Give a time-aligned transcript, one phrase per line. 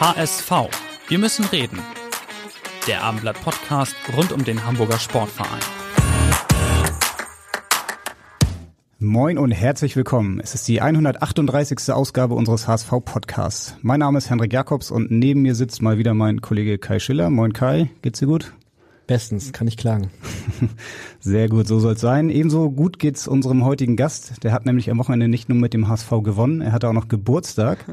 [0.00, 0.52] HSV.
[1.08, 1.80] Wir müssen reden.
[2.86, 5.58] Der Abendblatt Podcast rund um den Hamburger Sportverein.
[9.00, 10.38] Moin und herzlich willkommen.
[10.38, 11.92] Es ist die 138.
[11.92, 13.74] Ausgabe unseres HSV Podcasts.
[13.82, 17.28] Mein Name ist Henrik Jakobs und neben mir sitzt mal wieder mein Kollege Kai Schiller.
[17.28, 18.52] Moin Kai, geht's dir gut?
[19.08, 20.12] Bestens, kann ich klagen.
[21.18, 22.30] Sehr gut, so soll's sein.
[22.30, 24.44] Ebenso gut geht's unserem heutigen Gast.
[24.44, 27.08] Der hat nämlich am Wochenende nicht nur mit dem HSV gewonnen, er hatte auch noch
[27.08, 27.84] Geburtstag.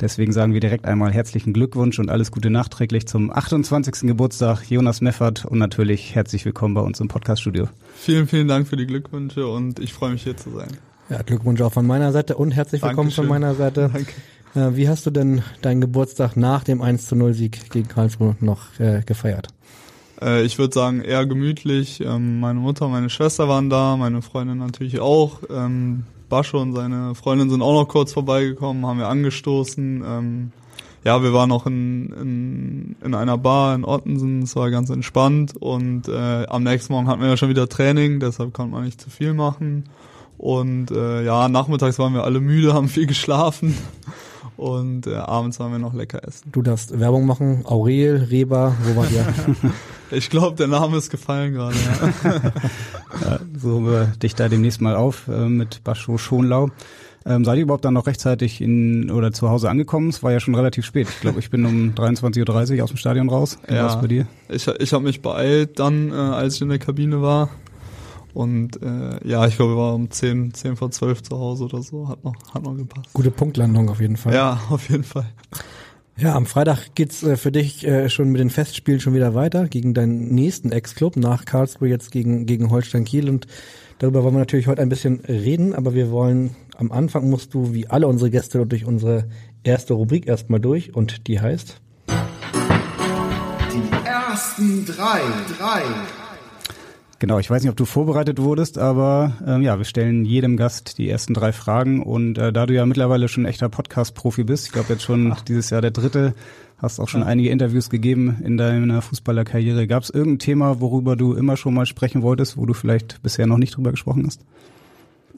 [0.00, 4.08] Deswegen sagen wir direkt einmal herzlichen Glückwunsch und alles Gute nachträglich zum 28.
[4.08, 7.68] Geburtstag Jonas Meffert und natürlich herzlich willkommen bei uns im Podcaststudio.
[7.96, 10.68] Vielen, vielen Dank für die Glückwünsche und ich freue mich hier zu sein.
[11.10, 13.24] Ja, Glückwunsch auch von meiner Seite und herzlich willkommen Dankeschön.
[13.24, 13.90] von meiner Seite.
[13.92, 14.12] Danke.
[14.54, 18.36] Äh, wie hast du denn deinen Geburtstag nach dem 1 zu 0 Sieg gegen Karlsruhe
[18.40, 19.48] noch äh, gefeiert?
[20.22, 22.00] Äh, ich würde sagen, eher gemütlich.
[22.00, 25.40] Ähm, meine Mutter, meine Schwester waren da, meine Freundin natürlich auch.
[25.50, 30.02] Ähm, Basche und seine Freundin sind auch noch kurz vorbeigekommen, haben wir angestoßen.
[30.06, 30.52] Ähm,
[31.04, 35.54] ja, wir waren noch in, in, in einer Bar in Ottensen, es war ganz entspannt
[35.58, 39.00] und äh, am nächsten Morgen hatten wir ja schon wieder Training, deshalb konnte man nicht
[39.00, 39.84] zu viel machen.
[40.38, 43.76] Und äh, ja, nachmittags waren wir alle müde, haben viel geschlafen
[44.60, 46.52] und äh, abends waren wir noch lecker essen.
[46.52, 49.26] Du darfst Werbung machen, Aurel, Reba, wo war ihr?
[50.10, 51.76] ich glaube, der Name ist gefallen gerade.
[51.76, 52.32] Ja.
[53.30, 56.68] ja, so wir dich da demnächst mal auf äh, mit Bascho Schonlau.
[57.24, 60.10] Ähm, seid ihr überhaupt dann noch rechtzeitig in oder zu Hause angekommen?
[60.10, 61.08] Es war ja schon relativ spät.
[61.08, 63.58] Ich glaube, ich bin um 23.30 Uhr aus dem Stadion raus.
[63.66, 64.26] Wie ja, bei dir?
[64.50, 67.48] Ich, ich habe mich beeilt dann, äh, als ich in der Kabine war.
[68.34, 71.82] Und äh, ja, ich glaube, wir waren um 10, 10 vor 12 zu Hause oder
[71.82, 72.08] so.
[72.08, 73.12] Hat noch, hat noch gepasst.
[73.12, 74.34] Gute Punktlandung auf jeden Fall.
[74.34, 75.26] Ja, auf jeden Fall.
[76.20, 79.68] Ja, am Freitag geht's äh, für dich äh, schon mit den Festspielen schon wieder weiter
[79.68, 83.46] gegen deinen nächsten Ex-Club nach Karlsruhe jetzt gegen gegen Holstein Kiel und
[83.98, 87.72] darüber wollen wir natürlich heute ein bisschen reden, aber wir wollen am Anfang musst du
[87.72, 89.28] wie alle unsere Gäste durch unsere
[89.62, 91.80] erste Rubrik erstmal durch und die heißt
[93.72, 95.20] Die ersten drei,
[95.58, 95.82] drei.
[97.20, 100.96] Genau, ich weiß nicht, ob du vorbereitet wurdest, aber ähm, ja, wir stellen jedem Gast
[100.96, 104.66] die ersten drei Fragen und äh, da du ja mittlerweile schon ein echter Podcast-Profi bist,
[104.66, 105.42] ich glaube jetzt schon Ach.
[105.42, 106.34] dieses Jahr der dritte,
[106.78, 107.26] hast auch schon ja.
[107.26, 109.86] einige Interviews gegeben in deiner Fußballerkarriere.
[109.86, 113.46] Gab es irgendein Thema, worüber du immer schon mal sprechen wolltest, wo du vielleicht bisher
[113.46, 114.40] noch nicht drüber gesprochen hast?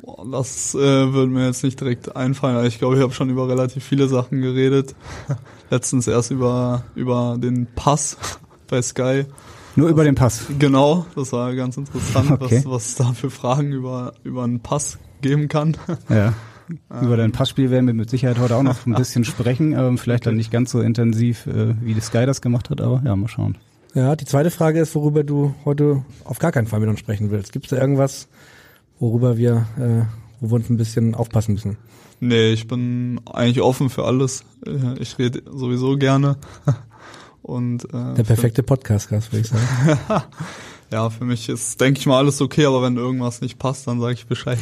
[0.03, 2.65] Boah, das äh, würde mir jetzt nicht direkt einfallen.
[2.65, 4.94] Ich glaube, ich habe schon über relativ viele Sachen geredet.
[5.71, 8.16] Letztens erst über über den Pass
[8.69, 9.25] bei Sky.
[9.75, 10.47] Nur über den Pass.
[10.59, 12.62] Genau, das war ganz interessant, okay.
[12.65, 15.77] was, was es da für Fragen über, über einen Pass geben kann.
[16.09, 16.34] Ja.
[17.03, 20.25] Über dein Passspiel werden wir mit Sicherheit heute auch noch ein bisschen sprechen, aber vielleicht
[20.25, 23.28] dann nicht ganz so intensiv, äh, wie die Sky das gemacht hat, aber ja, mal
[23.28, 23.59] schauen.
[23.94, 27.31] Ja, die zweite Frage ist, worüber du heute auf gar keinen Fall mit uns sprechen
[27.31, 27.53] willst.
[27.53, 28.28] Gibt es da irgendwas,
[28.99, 30.06] worüber wir, äh,
[30.41, 31.77] wo wir uns ein bisschen aufpassen müssen?
[32.21, 34.44] Nee, ich bin eigentlich offen für alles.
[34.99, 36.37] Ich rede sowieso gerne.
[37.42, 39.98] Und, äh, Der perfekte Podcast-Gast, würde ich sagen.
[40.92, 44.00] ja, für mich ist, denke ich mal, alles okay, aber wenn irgendwas nicht passt, dann
[44.00, 44.58] sage ich Bescheid.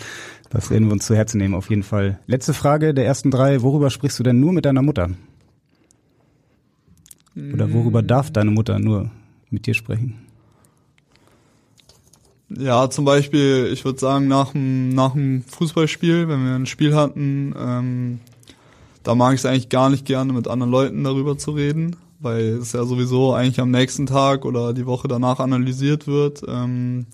[0.50, 2.20] das werden wir uns zu Herzen nehmen, auf jeden Fall.
[2.26, 3.62] Letzte Frage der ersten drei.
[3.62, 5.10] Worüber sprichst du denn nur mit deiner Mutter?
[7.52, 9.10] Oder worüber darf deine Mutter nur
[9.50, 10.26] mit dir sprechen?
[12.48, 16.94] Ja, zum Beispiel, ich würde sagen, nach dem, nach dem Fußballspiel, wenn wir ein Spiel
[16.94, 18.20] hatten, ähm,
[19.04, 22.58] da mag ich es eigentlich gar nicht gerne, mit anderen Leuten darüber zu reden weil
[22.58, 26.42] es ja sowieso eigentlich am nächsten Tag oder die Woche danach analysiert wird.
[26.46, 27.06] Ähm,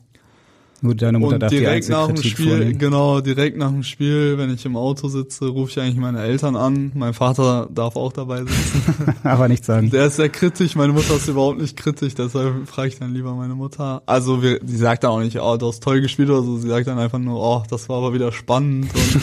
[0.81, 2.79] Nur deine Mutter und darf direkt nach dem Spiel, vornehmen.
[2.79, 6.57] genau, direkt nach dem Spiel, wenn ich im Auto sitze, rufe ich eigentlich meine Eltern
[6.57, 6.91] an.
[6.95, 9.15] Mein Vater darf auch dabei sitzen.
[9.23, 9.91] Aber nicht sagen.
[9.91, 13.35] Der ist sehr kritisch, meine Mutter ist überhaupt nicht kritisch, deshalb frage ich dann lieber
[13.35, 14.03] meine Mutter.
[14.07, 16.69] Also wir, sie sagt dann auch nicht, oh, du hast toll gespielt oder so, sie
[16.69, 19.21] sagt dann einfach nur, oh, das war aber wieder spannend und,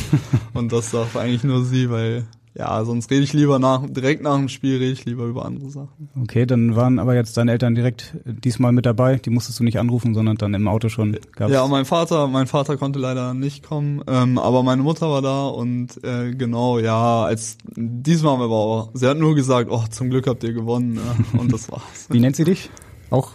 [0.54, 2.26] und das darf eigentlich nur sie, weil
[2.56, 5.72] ja, sonst rede ich lieber nach, direkt nach dem Spiel rede ich lieber über andere
[5.72, 6.10] Sachen.
[6.22, 9.16] Okay, dann waren aber jetzt deine Eltern direkt diesmal mit dabei.
[9.16, 11.18] Die musstest du nicht anrufen, sondern dann im Auto schon.
[11.36, 15.24] Gab's ja, mein Vater, mein Vater konnte leider nicht kommen, ähm, aber meine Mutter war
[15.24, 20.12] da und äh, genau, ja, als diesmal aber auch, sie hat nur gesagt, oh, zum
[20.12, 22.08] Glück habt ihr gewonnen äh, und das war's.
[22.10, 22.70] Wie nennt sie dich?
[23.10, 23.32] Auch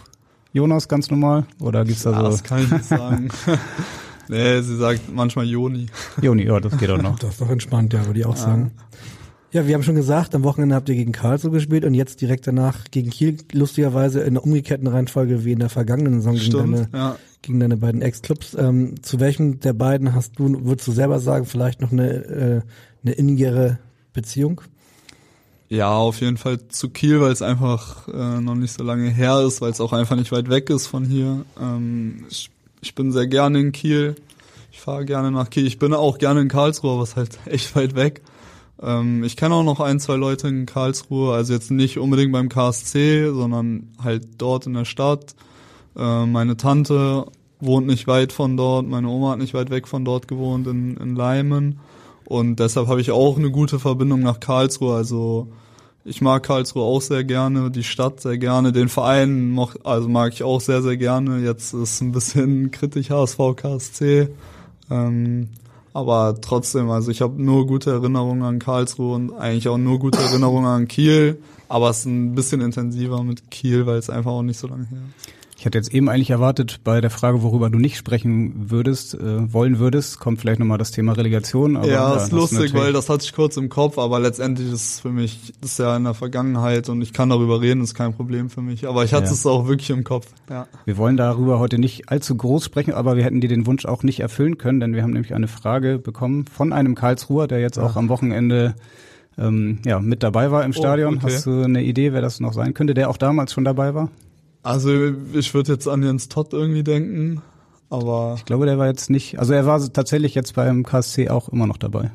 [0.53, 2.23] Jonas ganz normal oder gibt's da ja, so?
[2.23, 3.29] Das kann ich nicht sagen.
[4.29, 5.87] Nee, sie sagt manchmal Joni.
[6.21, 7.17] Joni, ja, das geht auch noch.
[7.19, 8.71] Das ist doch entspannt, ja, würde ich auch sagen.
[9.51, 12.45] Ja, wir haben schon gesagt, am Wochenende habt ihr gegen Karlsruhe gespielt und jetzt direkt
[12.45, 16.77] danach gegen Kiel, lustigerweise in der umgekehrten Reihenfolge wie in der vergangenen Saison gegen deine,
[16.77, 17.15] Stimmt, ja.
[17.41, 18.55] gegen deine beiden Ex-Clubs.
[18.59, 22.61] Ähm, zu welchem der beiden hast du, würdest du selber sagen, vielleicht noch eine, äh,
[23.03, 23.79] eine innigere
[24.13, 24.61] Beziehung?
[25.69, 29.41] Ja, auf jeden Fall zu Kiel, weil es einfach äh, noch nicht so lange her
[29.41, 31.43] ist, weil es auch einfach nicht weit weg ist von hier.
[31.59, 34.15] Ähm, ich, ich bin sehr gerne in Kiel.
[34.71, 35.67] Ich fahre gerne nach Kiel.
[35.67, 38.21] Ich bin auch gerne in Karlsruhe, aber es ist halt echt weit weg.
[38.81, 42.49] Ähm, ich kenne auch noch ein, zwei Leute in Karlsruhe, also jetzt nicht unbedingt beim
[42.49, 45.35] KSC, sondern halt dort in der Stadt.
[45.97, 47.25] Äh, meine Tante
[47.59, 50.95] wohnt nicht weit von dort, meine Oma hat nicht weit weg von dort gewohnt, in,
[50.97, 51.79] in Leimen.
[52.25, 54.95] Und deshalb habe ich auch eine gute Verbindung nach Karlsruhe.
[54.95, 55.49] Also
[56.05, 60.33] ich mag Karlsruhe auch sehr gerne, die Stadt sehr gerne, den Verein moch, also mag
[60.33, 61.39] ich auch sehr, sehr gerne.
[61.39, 64.29] Jetzt ist ein bisschen kritisch HSV KSC.
[64.89, 65.49] Ähm,
[65.93, 70.19] aber trotzdem, also ich habe nur gute Erinnerungen an Karlsruhe und eigentlich auch nur gute
[70.19, 71.41] Erinnerungen an Kiel.
[71.67, 74.87] Aber es ist ein bisschen intensiver mit Kiel, weil es einfach auch nicht so lange
[74.87, 75.38] her ist.
[75.59, 79.53] Ich hatte jetzt eben eigentlich erwartet, bei der Frage, worüber du nicht sprechen würdest, äh,
[79.53, 81.75] wollen würdest, kommt vielleicht nochmal das Thema Relegation.
[81.75, 84.99] Aber, ja, ist lustig, weil das hatte ich kurz im Kopf, aber letztendlich ist es
[85.01, 88.49] für mich, ist ja in der Vergangenheit und ich kann darüber reden, ist kein Problem
[88.49, 88.87] für mich.
[88.87, 89.31] Aber ich hatte Ja.
[89.33, 90.27] es auch wirklich im Kopf.
[90.49, 90.65] Ja.
[90.85, 94.01] Wir wollen darüber heute nicht allzu groß sprechen, aber wir hätten dir den Wunsch auch
[94.03, 97.77] nicht erfüllen können, denn wir haben nämlich eine Frage bekommen von einem Karlsruher, der jetzt
[97.77, 98.75] auch am Wochenende
[99.37, 101.17] ähm, ja, mit dabei war im Stadion.
[101.17, 101.33] okay.
[101.33, 104.09] Hast du eine Idee, wer das noch sein könnte, der auch damals schon dabei war?
[104.63, 104.89] Also
[105.33, 107.41] ich würde jetzt an Jens Todd irgendwie denken,
[107.89, 111.49] aber Ich glaube, der war jetzt nicht, also er war tatsächlich jetzt beim KSC auch
[111.49, 112.11] immer noch dabei.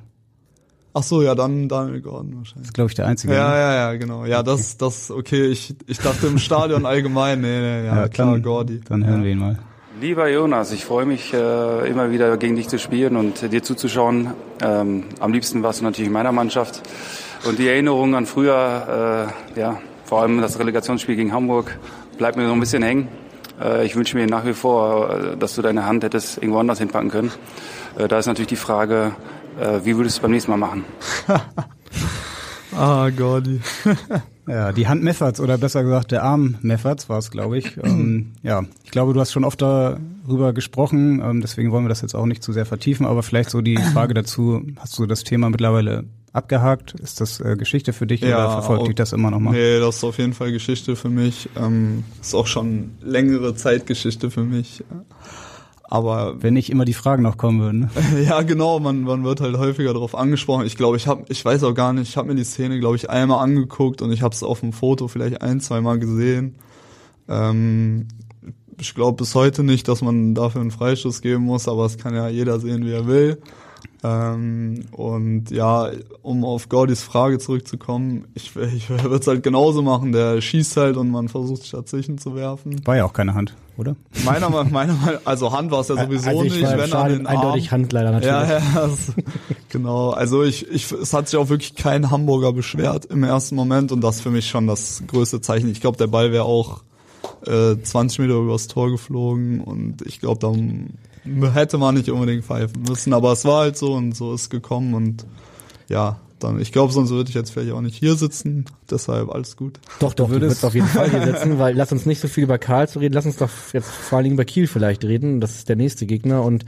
[0.92, 2.66] ach so, ja, dann Daniel Gordon Das wahrscheinlich.
[2.68, 3.34] ist, glaube ich, der Einzige.
[3.34, 3.56] Ja, ne?
[3.56, 4.24] ja, ja, genau.
[4.26, 8.42] Ja, das, das, okay, ich, ich dachte im Stadion allgemein, nee, nee, ja, klar, dann,
[8.42, 8.80] Gordi.
[8.88, 9.24] Dann hören ja.
[9.24, 9.58] wir ihn mal.
[10.00, 13.62] Lieber Jonas, ich freue mich äh, immer wieder gegen dich zu spielen und äh, dir
[13.62, 14.34] zuzuschauen.
[14.62, 16.82] Ähm, am liebsten warst du natürlich in meiner Mannschaft.
[17.48, 21.78] Und die Erinnerung an früher, äh, ja, vor allem das Relegationsspiel gegen Hamburg,
[22.18, 23.08] bleibt mir so ein bisschen hängen.
[23.60, 26.78] Äh, ich wünsche mir nach wie vor, äh, dass du deine Hand hättest irgendwo anders
[26.78, 27.32] hinpacken können.
[27.98, 29.12] Äh, da ist natürlich die Frage,
[29.84, 30.84] wie würdest du es beim nächsten Mal machen?
[32.76, 33.60] Ah, Gordi.
[34.46, 37.78] Ja, die Hand Mefferts oder besser gesagt der Arm Mefferts war es, glaube ich.
[37.82, 42.02] ähm, ja, ich glaube, du hast schon oft darüber gesprochen, ähm, deswegen wollen wir das
[42.02, 45.24] jetzt auch nicht zu sehr vertiefen, aber vielleicht so die Frage dazu, hast du das
[45.24, 46.94] Thema mittlerweile abgehakt?
[46.94, 49.52] Ist das äh, Geschichte für dich oder verfolgt dich das immer noch mal?
[49.52, 51.48] Nee, das ist auf jeden Fall Geschichte für mich.
[51.56, 54.84] Ähm, ist auch schon längere Zeitgeschichte für mich.
[55.84, 57.80] Aber Wenn nicht immer die Fragen noch kommen würden.
[57.80, 58.24] Ne?
[58.24, 60.66] ja, genau, man, man wird halt häufiger darauf angesprochen.
[60.66, 62.96] Ich glaube, ich habe, ich weiß auch gar nicht, ich habe mir die Szene, glaube
[62.96, 66.56] ich, einmal angeguckt und ich habe es auf dem Foto vielleicht ein, zwei Mal gesehen.
[67.28, 68.08] Ähm,
[68.80, 72.14] ich glaube bis heute nicht, dass man dafür einen Freistoß geben muss, aber es kann
[72.14, 73.38] ja jeder sehen, wie er will.
[74.04, 75.90] Ähm, und ja,
[76.20, 80.12] um auf Gaudis Frage zurückzukommen, ich, ich würde es halt genauso machen.
[80.12, 82.86] Der schießt halt und man versucht sich dazwischen zu werfen.
[82.86, 83.96] War ja auch keine Hand, oder?
[84.24, 87.08] Meiner Meinung, meiner Meinung, also Hand war es ja sowieso also ich nicht, wenn an
[87.10, 87.36] den Arm.
[87.36, 88.28] eindeutig Hand leider natürlich.
[88.28, 89.12] Ja, ja, das,
[89.70, 90.10] genau.
[90.10, 94.02] Also ich, ich, es hat sich auch wirklich kein Hamburger beschwert im ersten Moment und
[94.02, 95.70] das für mich schon das größte Zeichen.
[95.70, 96.82] Ich glaube, der Ball wäre auch
[97.46, 100.52] äh, 20 Meter übers Tor geflogen und ich glaube, da
[101.54, 104.50] hätte man nicht unbedingt pfeifen müssen, aber es war halt so und so ist es
[104.50, 105.24] gekommen und
[105.88, 109.56] ja, dann, ich glaube, sonst würde ich jetzt vielleicht auch nicht hier sitzen, deshalb alles
[109.56, 109.80] gut.
[110.00, 112.28] Doch, doch, du würdest- würdest auf jeden Fall hier sitzen, weil lass uns nicht so
[112.28, 115.04] viel über Karl zu reden, lass uns doch jetzt vor allen Dingen über Kiel vielleicht
[115.04, 115.40] reden.
[115.40, 116.64] Das ist der nächste Gegner und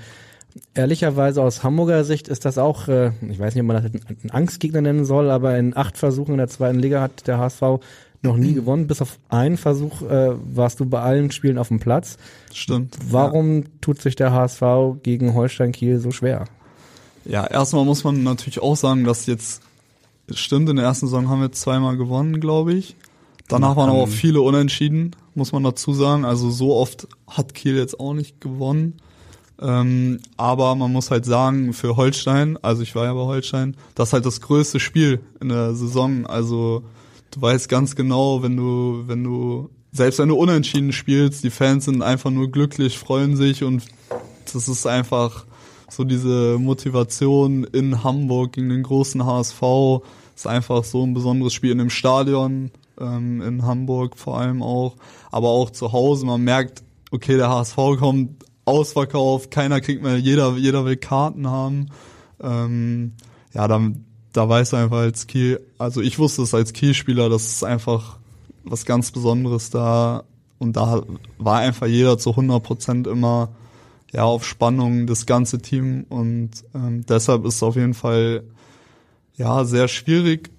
[0.74, 4.30] ehrlicherweise aus Hamburger Sicht ist das auch, äh, ich weiß nicht, ob man das einen
[4.30, 7.62] Angstgegner nennen soll, aber in acht Versuchen in der zweiten Liga hat der HSV
[8.26, 8.86] noch nie gewonnen.
[8.86, 12.18] Bis auf einen Versuch äh, warst du bei allen Spielen auf dem Platz.
[12.52, 12.96] Stimmt.
[13.10, 14.62] Warum tut sich der HSV
[15.02, 16.44] gegen Holstein Kiel so schwer?
[17.24, 19.62] Ja, erstmal muss man natürlich auch sagen, dass jetzt,
[20.32, 22.96] stimmt, in der ersten Saison haben wir zweimal gewonnen, glaube ich.
[23.48, 26.24] Danach waren aber auch viele unentschieden, muss man dazu sagen.
[26.24, 28.94] Also so oft hat Kiel jetzt auch nicht gewonnen.
[29.60, 34.08] Ähm, aber man muss halt sagen, für Holstein, also ich war ja bei Holstein, das
[34.08, 36.26] ist halt das größte Spiel in der Saison.
[36.26, 36.82] Also
[37.30, 41.86] du weißt ganz genau, wenn du, wenn du, selbst wenn du unentschieden spielst, die Fans
[41.86, 43.84] sind einfach nur glücklich, freuen sich und
[44.52, 45.44] das ist einfach
[45.88, 49.62] so diese Motivation in Hamburg gegen den großen HSV.
[50.34, 54.96] Ist einfach so ein besonderes Spiel in dem Stadion, ähm, in Hamburg vor allem auch,
[55.30, 56.26] aber auch zu Hause.
[56.26, 61.86] Man merkt, okay, der HSV kommt ausverkauft, keiner kriegt mehr, jeder, jeder will Karten haben.
[62.40, 63.12] Ähm,
[63.54, 64.04] ja, dann,
[64.36, 68.18] da weiß einfach als Kiel, also ich wusste es als Kielspieler, das ist einfach
[68.64, 70.24] was ganz Besonderes da
[70.58, 71.02] und da
[71.38, 73.50] war einfach jeder zu 100 Prozent immer
[74.12, 78.44] ja auf Spannung das ganze Team und ähm, deshalb ist es auf jeden Fall
[79.36, 80.50] ja sehr schwierig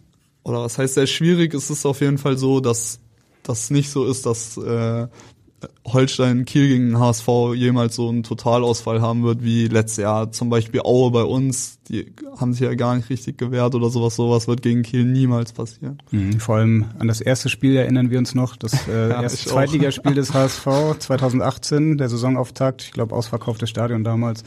[0.44, 1.54] oder was heißt sehr schwierig?
[1.54, 3.00] Es ist auf jeden Fall so, dass
[3.44, 5.08] das nicht so ist, dass äh,
[5.88, 10.32] Holstein Kiel gegen den HSV jemals so einen Totalausfall haben wird wie letztes Jahr.
[10.32, 14.16] Zum Beispiel Aue bei uns, die haben sich ja gar nicht richtig gewehrt oder sowas.
[14.16, 16.02] Sowas wird gegen Kiel niemals passieren.
[16.12, 19.50] Mhm, vor allem an das erste Spiel erinnern wir uns noch, das äh, ja, erste
[19.50, 20.68] Zweitligaspiel des HSV
[21.00, 24.44] 2018, der Saisonauftakt, ich glaube ausverkauftes Stadion damals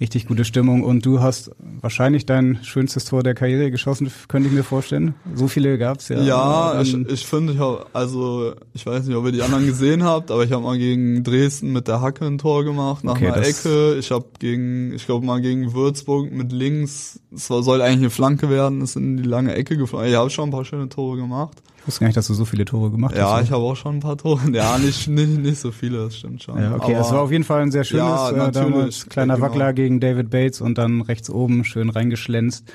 [0.00, 0.82] richtig gute Stimmung.
[0.82, 1.50] Und du hast
[1.80, 5.14] wahrscheinlich dein schönstes Tor der Karriere geschossen, könnte ich mir vorstellen.
[5.34, 6.20] So viele gab's ja.
[6.20, 10.04] Ja, ich, ich finde, ich habe, also ich weiß nicht, ob ihr die anderen gesehen
[10.04, 13.28] habt, aber ich habe mal gegen Dresden mit der Hacke ein Tor gemacht, nach okay,
[13.28, 13.96] einer Ecke.
[13.98, 18.50] Ich habe gegen, ich glaube mal gegen Würzburg mit links, es soll eigentlich eine Flanke
[18.50, 20.10] werden, ist in die lange Ecke gefallen.
[20.10, 22.64] Ich habe schon ein paar schöne Tore gemacht wusste gar nicht, dass du so viele
[22.64, 23.30] Tore gemacht ja, hast.
[23.30, 24.40] Ja, ich habe auch schon ein paar Tore.
[24.52, 26.58] Ja, nicht, nicht, nicht so viele, das stimmt schon.
[26.58, 29.06] Ja, okay, es war auf jeden Fall ein sehr schönes ja, äh, damals.
[29.08, 29.46] Kleiner genau.
[29.46, 32.70] Wackler gegen David Bates und dann rechts oben schön reingeschlänzt.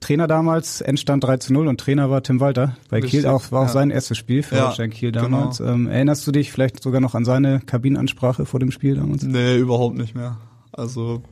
[0.00, 2.76] Trainer damals, Endstand 3 zu 0 und Trainer war Tim Walter.
[2.90, 3.72] Bei Richtig, Kiel auch, war auch ja.
[3.72, 5.24] sein erstes Spiel für ja, Holstein Kiel genau.
[5.24, 5.58] damals.
[5.58, 5.72] Genau.
[5.72, 9.22] Ähm, erinnerst du dich vielleicht sogar noch an seine Kabinenansprache vor dem Spiel damals?
[9.22, 10.36] Nee, überhaupt nicht mehr.
[10.72, 11.22] Also,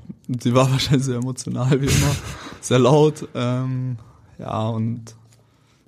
[0.41, 2.17] sie war wahrscheinlich sehr emotional, wie immer.
[2.61, 3.29] sehr laut.
[3.35, 3.97] Ähm,
[4.39, 5.17] ja, und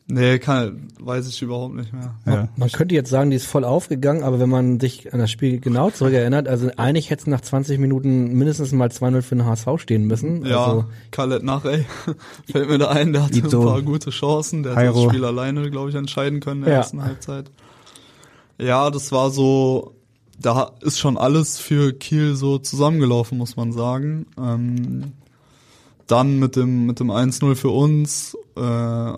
[0.07, 2.15] Nee, kann, weiß ich überhaupt nicht mehr.
[2.27, 2.49] Ja.
[2.57, 5.61] Man könnte jetzt sagen, die ist voll aufgegangen, aber wenn man sich an das Spiel
[5.61, 9.69] genau zurückerinnert, also eigentlich hätte es nach 20 Minuten mindestens mal 2-0 für den HSV
[9.79, 10.45] stehen müssen.
[10.45, 11.87] Ja, also, Khaled nach, ey,
[12.53, 15.25] fällt mir da ein, der hatte Ito, ein paar gute Chancen, der hat das Spiel
[15.25, 16.81] alleine, glaube ich, entscheiden können in der ja.
[16.81, 17.51] ersten Halbzeit.
[18.59, 19.95] Ja, das war so,
[20.39, 24.27] da ist schon alles für Kiel so zusammengelaufen, muss man sagen.
[24.39, 25.13] Ähm,
[26.07, 29.13] dann mit dem, mit dem 1-0 für uns, äh,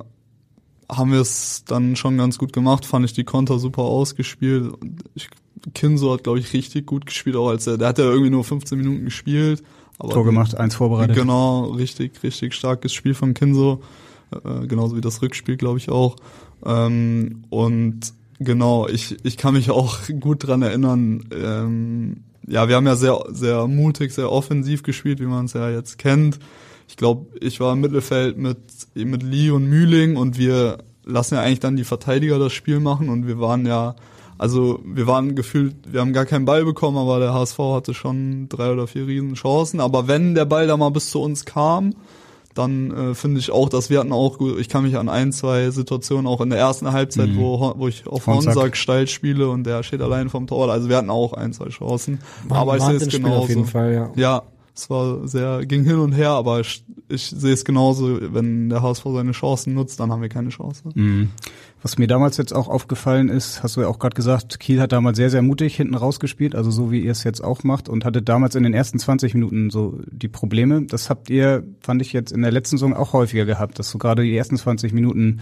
[0.88, 4.72] haben wir es dann schon ganz gut gemacht, fand ich die Konter super ausgespielt.
[5.14, 5.28] Ich,
[5.74, 8.44] Kinso hat, glaube ich, richtig gut gespielt, auch als er, der hat ja irgendwie nur
[8.44, 9.62] 15 Minuten gespielt.
[9.98, 11.16] Aber Tor gemacht, eins vorbereitet.
[11.16, 13.82] Genau, richtig, richtig starkes Spiel von Kinso.
[14.30, 16.16] Äh, genauso wie das Rückspiel, glaube ich, auch.
[16.64, 22.16] Ähm, und genau, ich, ich kann mich auch gut dran erinnern, ähm,
[22.48, 25.98] ja, wir haben ja sehr, sehr mutig, sehr offensiv gespielt, wie man es ja jetzt
[25.98, 26.38] kennt
[26.88, 28.58] ich glaube, ich war im Mittelfeld mit,
[28.94, 33.08] mit Lee und Mühling und wir lassen ja eigentlich dann die Verteidiger das Spiel machen
[33.08, 33.96] und wir waren ja,
[34.38, 38.48] also wir waren gefühlt, wir haben gar keinen Ball bekommen, aber der HSV hatte schon
[38.48, 39.80] drei oder vier riesen Chancen.
[39.80, 41.94] Aber wenn der Ball da mal bis zu uns kam,
[42.54, 45.32] dann äh, finde ich auch, dass wir hatten auch gut, ich kann mich an ein,
[45.32, 47.38] zwei Situationen auch in der ersten Halbzeit, mhm.
[47.38, 50.96] wo, wo ich auf Honsack steil spiele und der steht allein vom Tor, also wir
[50.96, 52.20] hatten auch ein, zwei Chancen.
[52.48, 53.42] War aber ich sehe es genauso.
[53.42, 54.12] Auf jeden Fall, ja.
[54.16, 54.42] ja,
[54.76, 58.82] es war sehr, ging hin und her, aber ich, ich sehe es genauso, wenn der
[58.82, 60.82] HSV seine Chancen nutzt, dann haben wir keine Chance.
[60.94, 61.30] Mhm.
[61.82, 64.92] Was mir damals jetzt auch aufgefallen ist, hast du ja auch gerade gesagt, Kiel hat
[64.92, 68.04] damals sehr, sehr mutig hinten rausgespielt, also so wie ihr es jetzt auch macht und
[68.04, 70.82] hatte damals in den ersten 20 Minuten so die Probleme.
[70.82, 73.98] Das habt ihr, fand ich jetzt in der letzten Saison auch häufiger gehabt, dass so
[73.98, 75.40] gerade die ersten 20 Minuten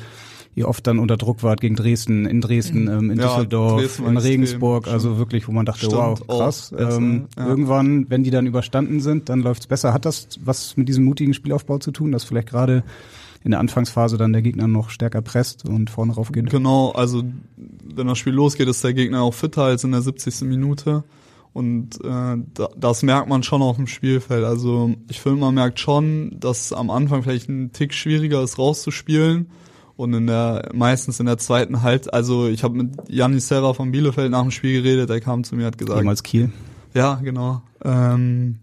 [0.55, 4.07] ihr oft dann unter Druck wart gegen Dresden, in Dresden, ähm, in ja, Düsseldorf, Dresden
[4.07, 6.73] in Regensburg, also wirklich, wo man dachte, Stimmt, wow, krass.
[6.79, 7.47] Ähm, ja.
[7.47, 9.93] Irgendwann, wenn die dann überstanden sind, dann läuft's besser.
[9.93, 12.85] Hat das was mit diesem mutigen Spielaufbau zu tun, dass vielleicht gerade
[13.43, 16.49] in der Anfangsphase dann der Gegner noch stärker presst und vorne rauf geht?
[16.51, 17.23] Genau, also
[17.57, 20.43] wenn das Spiel losgeht, ist der Gegner auch fitter als in der 70.
[20.43, 21.05] Minute.
[21.53, 22.37] Und äh,
[22.77, 24.45] das merkt man schon auf dem Spielfeld.
[24.45, 29.47] Also ich finde, man merkt schon, dass am Anfang vielleicht ein Tick schwieriger ist rauszuspielen
[29.97, 33.93] und in der meistens in der zweiten Halbzeit, also ich habe mit Janis Serra von
[33.93, 35.99] Bielefeld nach dem Spiel geredet, der kam zu mir hat gesagt.
[35.99, 36.51] Jemals Kiel.
[36.95, 37.63] Ja, genau.
[37.85, 38.59] Ähm,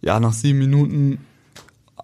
[0.00, 1.18] ja, nach sieben Minuten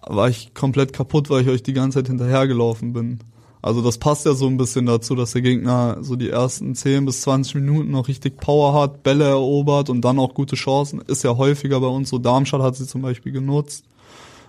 [0.01, 3.19] war ich komplett kaputt, weil ich euch die ganze Zeit hinterhergelaufen bin.
[3.61, 7.05] Also das passt ja so ein bisschen dazu, dass der Gegner so die ersten 10
[7.05, 11.01] bis 20 Minuten noch richtig Power hat, Bälle erobert und dann auch gute Chancen.
[11.01, 12.19] Ist ja häufiger bei uns so.
[12.19, 13.85] Darmstadt hat sie zum Beispiel genutzt.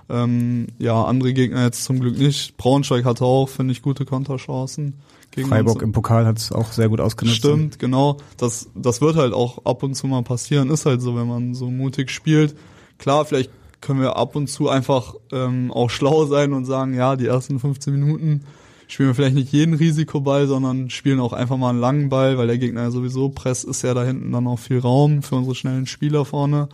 [0.09, 2.57] Ähm, ja, andere Gegner jetzt zum Glück nicht.
[2.57, 4.95] Braunschweig hatte auch, finde ich, gute Konterchancen.
[5.33, 5.83] Gegen Freiburg uns.
[5.83, 7.37] im Pokal hat es auch sehr gut ausgenutzt.
[7.37, 8.17] Stimmt, genau.
[8.37, 10.71] Das, das wird halt auch ab und zu mal passieren.
[10.71, 12.57] Ist halt so, wenn man so mutig spielt.
[12.99, 17.17] Klar, vielleicht können wir ab und zu einfach ähm, auch schlau sein und sagen, ja,
[17.17, 18.43] die ersten 15 Minuten
[18.89, 22.47] spielen wir vielleicht nicht jeden Risikoball, sondern spielen auch einfach mal einen langen Ball, weil
[22.47, 25.55] der Gegner ja sowieso presst, ist ja da hinten dann auch viel Raum für unsere
[25.55, 26.69] schnellen Spieler vorne.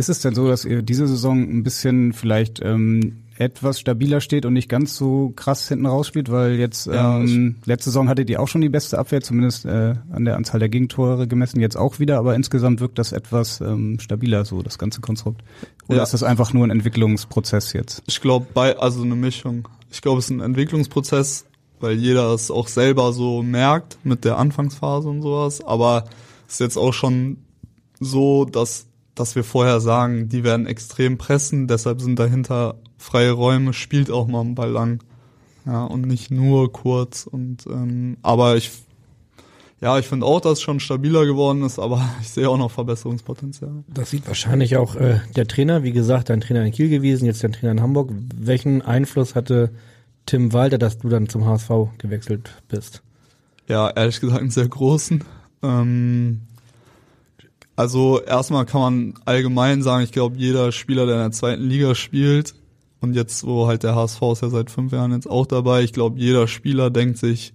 [0.00, 4.46] Ist es denn so, dass ihr diese Saison ein bisschen vielleicht ähm, etwas stabiler steht
[4.46, 8.40] und nicht ganz so krass hinten rausspielt, weil jetzt ja, ähm, letzte Saison hattet ihr
[8.40, 11.98] auch schon die beste Abwehr, zumindest äh, an der Anzahl der Gegentore gemessen, jetzt auch
[11.98, 15.42] wieder, aber insgesamt wirkt das etwas ähm, stabiler, so das ganze Konstrukt.
[15.86, 16.02] Oder ja.
[16.02, 18.02] ist das einfach nur ein Entwicklungsprozess jetzt?
[18.06, 19.68] Ich glaube, bei also eine Mischung.
[19.90, 21.44] Ich glaube, es ist ein Entwicklungsprozess,
[21.78, 26.06] weil jeder es auch selber so merkt mit der Anfangsphase und sowas, aber
[26.46, 27.36] es ist jetzt auch schon
[28.00, 28.86] so, dass
[29.20, 34.26] dass wir vorher sagen, die werden extrem pressen, deshalb sind dahinter freie Räume, spielt auch
[34.26, 35.02] mal einen Ball lang.
[35.66, 37.26] Ja, und nicht nur kurz.
[37.26, 38.72] Und ähm, aber ich
[39.80, 42.70] ja, ich finde auch, dass es schon stabiler geworden ist, aber ich sehe auch noch
[42.70, 43.84] Verbesserungspotenzial.
[43.88, 47.42] Das sieht wahrscheinlich auch äh, der Trainer, wie gesagt, dein Trainer in Kiel gewesen, jetzt
[47.42, 48.10] dein Trainer in Hamburg.
[48.34, 49.70] Welchen Einfluss hatte
[50.26, 53.02] Tim Walter, dass du dann zum HSV gewechselt bist?
[53.68, 55.24] Ja, ehrlich gesagt einen sehr großen.
[55.62, 56.42] Ähm,
[57.80, 61.94] also erstmal kann man allgemein sagen, ich glaube, jeder Spieler, der in der zweiten Liga
[61.94, 62.54] spielt,
[63.00, 65.94] und jetzt, wo halt der HSV ist ja seit fünf Jahren jetzt auch dabei, ich
[65.94, 67.54] glaube, jeder Spieler denkt sich,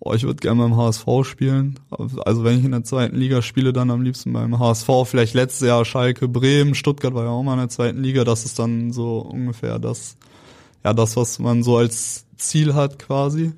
[0.00, 1.78] oh, ich würde gerne beim HSV spielen.
[2.24, 4.88] Also wenn ich in der zweiten Liga spiele, dann am liebsten beim HSV.
[5.04, 8.24] Vielleicht letztes Jahr Schalke, Bremen, Stuttgart war ja auch mal in der zweiten Liga.
[8.24, 10.16] Das ist dann so ungefähr das,
[10.82, 13.52] ja, das, was man so als Ziel hat quasi.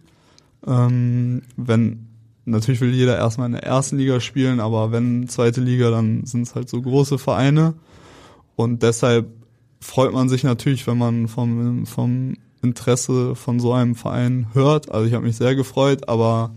[0.66, 2.07] Ähm, wenn,
[2.50, 6.42] natürlich will jeder erstmal in der ersten Liga spielen, aber wenn zweite Liga, dann sind
[6.42, 7.74] es halt so große Vereine.
[8.56, 9.28] Und deshalb
[9.80, 14.90] freut man sich natürlich, wenn man vom, vom Interesse von so einem Verein hört.
[14.90, 16.50] Also ich habe mich sehr gefreut, aber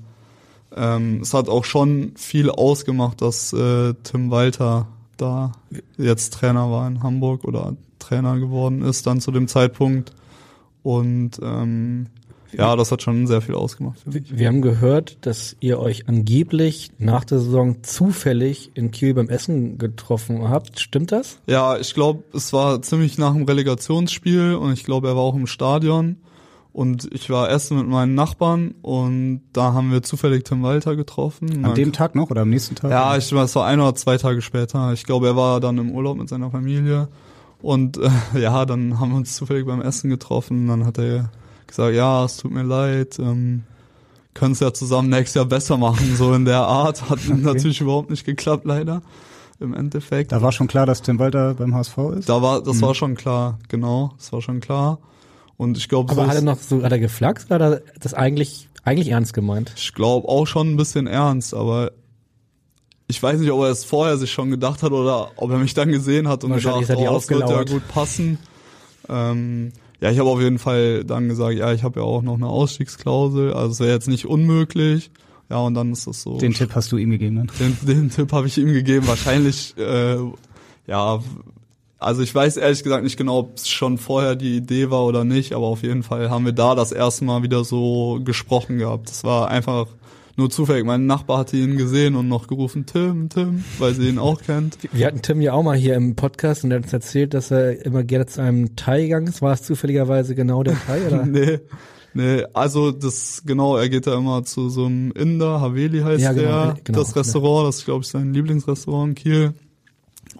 [0.75, 5.51] ähm, es hat auch schon viel ausgemacht, dass äh, Tim Walter da
[5.97, 10.13] jetzt Trainer war in Hamburg oder Trainer geworden ist dann zu dem Zeitpunkt.
[10.83, 12.07] Und ähm,
[12.53, 13.99] ja, das hat schon sehr viel ausgemacht.
[14.05, 19.77] Wir haben gehört, dass ihr euch angeblich nach der Saison zufällig in Kiel beim Essen
[19.77, 20.79] getroffen habt.
[20.79, 21.39] Stimmt das?
[21.47, 25.35] Ja, ich glaube, es war ziemlich nach dem Relegationsspiel und ich glaube, er war auch
[25.35, 26.17] im Stadion.
[26.73, 31.65] Und ich war essen mit meinen Nachbarn und da haben wir zufällig Tim Walter getroffen.
[31.65, 32.91] An dem Tag noch oder am nächsten Tag?
[32.91, 34.93] Ja, ich war, es war ein oder zwei Tage später.
[34.93, 37.09] Ich glaube, er war dann im Urlaub mit seiner Familie.
[37.61, 40.67] Und äh, ja, dann haben wir uns zufällig beim Essen getroffen.
[40.67, 41.29] Dann hat er
[41.71, 43.63] gesagt, ja, es tut mir leid, ähm,
[44.33, 47.09] können es ja zusammen nächstes Jahr besser machen, so in der Art.
[47.09, 47.33] Hat okay.
[47.33, 49.01] natürlich überhaupt nicht geklappt, leider.
[49.59, 50.31] Im Endeffekt.
[50.31, 52.29] Da war schon klar, dass Tim Walter beim HSV ist?
[52.29, 52.81] Da war, das mhm.
[52.81, 54.97] war schon klar, genau, das war schon klar.
[55.55, 57.99] Und ich glaube, Aber so hat er noch so, hat er geflaxt oder hat er
[57.99, 59.71] das eigentlich, eigentlich ernst gemeint?
[59.75, 61.91] Ich glaube auch schon ein bisschen ernst, aber
[63.11, 65.75] ich weiß nicht, ob er es vorher sich schon gedacht hat oder ob er mich
[65.75, 68.39] dann gesehen hat und gedacht, oh, das wird ja gut passen.
[69.09, 72.35] Ähm, ja, ich habe auf jeden Fall dann gesagt, ja, ich habe ja auch noch
[72.35, 75.11] eine Ausstiegsklausel, also es wäre jetzt nicht unmöglich.
[75.49, 76.37] Ja, und dann ist das so.
[76.37, 77.47] Den Tipp hast du ihm gegeben, ne?
[77.59, 79.05] Den, den Tipp habe ich ihm gegeben.
[79.05, 80.15] Wahrscheinlich, äh,
[80.87, 81.19] ja,
[81.99, 85.23] also ich weiß ehrlich gesagt nicht genau, ob es schon vorher die Idee war oder
[85.23, 89.09] nicht, aber auf jeden Fall haben wir da das erste Mal wieder so gesprochen gehabt.
[89.09, 89.87] Das war einfach
[90.37, 90.85] nur zufällig.
[90.85, 94.77] Mein Nachbar hatte ihn gesehen und noch gerufen, Tim, Tim, weil sie ihn auch kennt.
[94.91, 97.51] Wir hatten Tim ja auch mal hier im Podcast und er hat uns erzählt, dass
[97.51, 99.41] er immer gerne zu einem Thai gegangen ist.
[99.41, 101.25] War es zufälligerweise genau der Thai, oder?
[101.25, 101.59] nee.
[102.13, 106.33] Nee, also das genau, er geht da immer zu so einem Inder, Haveli heißt ja,
[106.33, 109.53] genau, der, genau, das Restaurant, das ist glaube ich sein Lieblingsrestaurant in Kiel.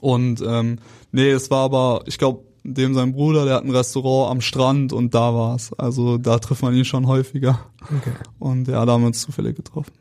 [0.01, 0.80] Und ähm,
[1.13, 4.93] nee, es war aber, ich glaube, dem sein Bruder, der hat ein Restaurant am Strand
[4.93, 5.74] und da war's.
[5.78, 7.60] Also da trifft man ihn schon häufiger.
[7.84, 8.13] Okay.
[8.39, 9.91] Und ja, da haben wir uns zufällig getroffen.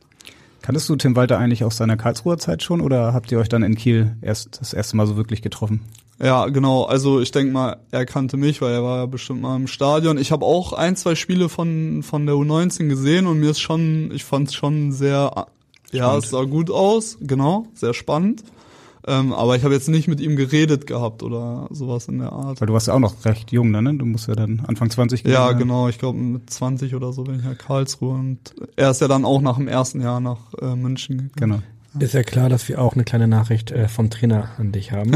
[0.62, 3.62] Kanntest du Tim Walter eigentlich aus seiner Karlsruher Zeit schon oder habt ihr euch dann
[3.62, 5.80] in Kiel erst das erste Mal so wirklich getroffen?
[6.22, 6.84] Ja, genau.
[6.84, 10.18] Also ich denke mal, er kannte mich, weil er war ja bestimmt mal im Stadion.
[10.18, 14.10] Ich habe auch ein, zwei Spiele von von der U19 gesehen und mir ist schon,
[14.12, 15.48] ich fand es schon sehr, spannend.
[15.92, 18.44] ja, es sah gut aus, genau, sehr spannend.
[19.06, 22.60] Ähm, aber ich habe jetzt nicht mit ihm geredet gehabt oder sowas in der Art.
[22.60, 23.94] Weil du warst ja auch noch recht jung dann, ne?
[23.94, 25.32] Du musst ja dann Anfang 20 gehen.
[25.32, 25.88] Ja, genau.
[25.88, 29.24] Ich glaube mit 20 oder so bin ich ja Karlsruhe und er ist ja dann
[29.24, 31.62] auch nach dem ersten Jahr nach äh, München gegangen.
[31.92, 32.04] Genau.
[32.04, 35.12] Ist ja klar, dass wir auch eine kleine Nachricht äh, vom Trainer an dich haben.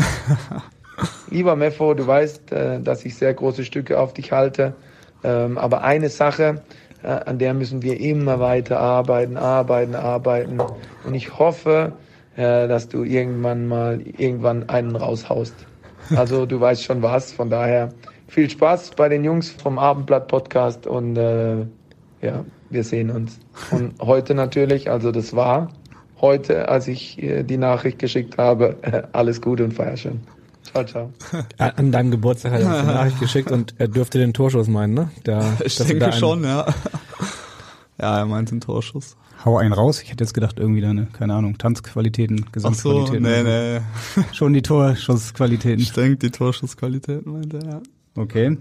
[1.31, 4.75] Lieber Meffo, du weißt, äh, dass ich sehr große Stücke auf dich halte.
[5.23, 6.62] Ähm, aber eine Sache,
[7.03, 10.59] äh, an der müssen wir immer weiter arbeiten, arbeiten, arbeiten.
[11.05, 11.92] Und ich hoffe,
[12.37, 15.55] äh, dass du irgendwann mal irgendwann einen raushaust.
[16.14, 17.90] Also du weißt schon was, von daher
[18.29, 21.66] viel Spaß bei den Jungs vom Abendblatt Podcast und äh,
[22.20, 23.38] ja, wir sehen uns.
[23.70, 25.70] Und heute natürlich, also das war
[26.20, 30.20] heute, als ich äh, die Nachricht geschickt habe, äh, alles Gute und feier schön.
[30.64, 31.12] Ciao, ciao.
[31.59, 34.94] An deinem Geburtstag hat er uns eine Nachricht geschickt und er dürfte den Torschuss meinen,
[34.94, 35.11] ne?
[35.23, 36.66] Da, ich denke schon, ja.
[38.05, 39.17] Ja, er meint den Torschuss.
[39.47, 40.03] Hau einen raus.
[40.03, 43.25] Ich hätte jetzt gedacht, irgendwie deine, keine Ahnung, Tanzqualitäten, Gesamtqualitäten.
[43.25, 43.81] Ach so, nee,
[44.21, 44.25] nee.
[44.35, 45.81] Schon die Torschussqualitäten.
[45.81, 47.83] Ich denke, die Torschussqualitäten meinte er, ja.
[48.14, 48.59] Okay.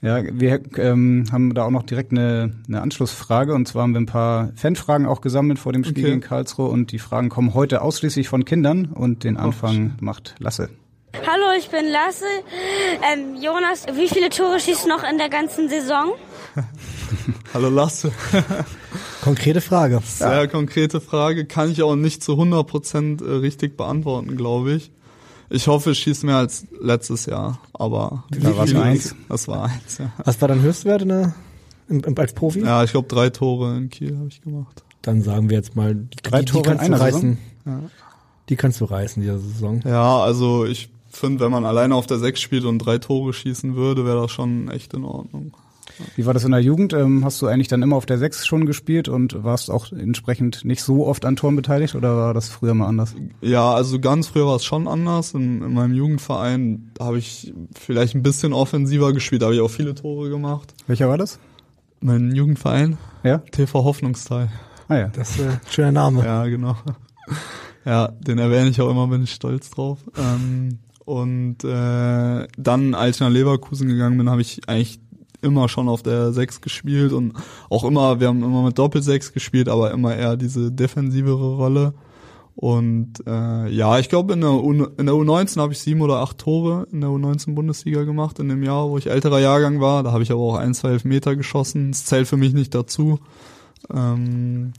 [0.00, 4.00] Ja, wir ähm, haben da auch noch direkt eine, eine Anschlussfrage und zwar haben wir
[4.00, 6.14] ein paar Fanfragen auch gesammelt vor dem Spiel okay.
[6.14, 10.36] in Karlsruhe und die Fragen kommen heute ausschließlich von Kindern und den Anfang oh, macht
[10.38, 10.70] Lasse.
[11.26, 12.24] Hallo, ich bin Lasse.
[13.12, 16.12] Ähm, Jonas, wie viele Tore schießt noch in der ganzen Saison?
[17.54, 18.12] Hallo Lasse.
[19.22, 20.00] Konkrete Frage.
[20.04, 20.46] Sehr ja.
[20.46, 21.44] konkrete Frage.
[21.44, 24.90] Kann ich auch nicht zu 100% äh, richtig beantworten, glaube ich.
[25.50, 29.14] Ich hoffe, ich schieße mehr als letztes Jahr, aber Da viele- eins.
[29.28, 30.12] Das war eins, ja.
[30.24, 31.34] Was war dein Höchstwert in der,
[31.88, 32.60] im, im, als Profi?
[32.60, 34.84] Ja, ich glaube drei Tore in Kiel habe ich gemacht.
[35.02, 37.38] Dann sagen wir jetzt mal, die, Drei die, die Tore in kannst du einer reißen.
[37.66, 37.80] Ja.
[38.48, 39.80] Die kannst du reißen, diese Saison.
[39.84, 43.74] Ja, also ich finde, wenn man alleine auf der Sechs spielt und drei Tore schießen
[43.74, 45.52] würde, wäre das schon echt in Ordnung.
[46.16, 46.92] Wie war das in der Jugend?
[46.92, 50.64] Ähm, hast du eigentlich dann immer auf der Sechs schon gespielt und warst auch entsprechend
[50.64, 53.14] nicht so oft an Toren beteiligt oder war das früher mal anders?
[53.40, 55.34] Ja, also ganz früher war es schon anders.
[55.34, 59.70] In, in meinem Jugendverein habe ich vielleicht ein bisschen offensiver gespielt, da habe ich auch
[59.70, 60.74] viele Tore gemacht.
[60.86, 61.38] Welcher war das?
[62.00, 63.38] Mein Jugendverein, Ja?
[63.38, 64.48] TV Hoffnungsteil.
[64.88, 65.08] Ah ja.
[65.08, 66.24] Das ist äh, ein schöner Name.
[66.24, 66.76] Ja, genau.
[67.84, 69.98] Ja, den erwähne ich auch immer, bin ich stolz drauf.
[70.18, 75.00] Ähm, und äh, dann, als ich nach Leverkusen gegangen bin, habe ich eigentlich
[75.42, 77.34] immer schon auf der Sechs gespielt und
[77.68, 81.94] auch immer, wir haben immer mit Doppelsechs gespielt, aber immer eher diese defensivere Rolle.
[82.56, 86.16] Und äh, ja, ich glaube, in, der U in der U19 habe ich sieben oder
[86.18, 90.02] acht Tore in der U19 Bundesliga gemacht in dem Jahr, wo ich älterer Jahrgang war.
[90.02, 91.92] Da habe ich aber auch ein, zwei Elfmeter geschossen.
[91.92, 93.18] Das zählt für mich nicht dazu.
[93.90, 94.72] Ähm,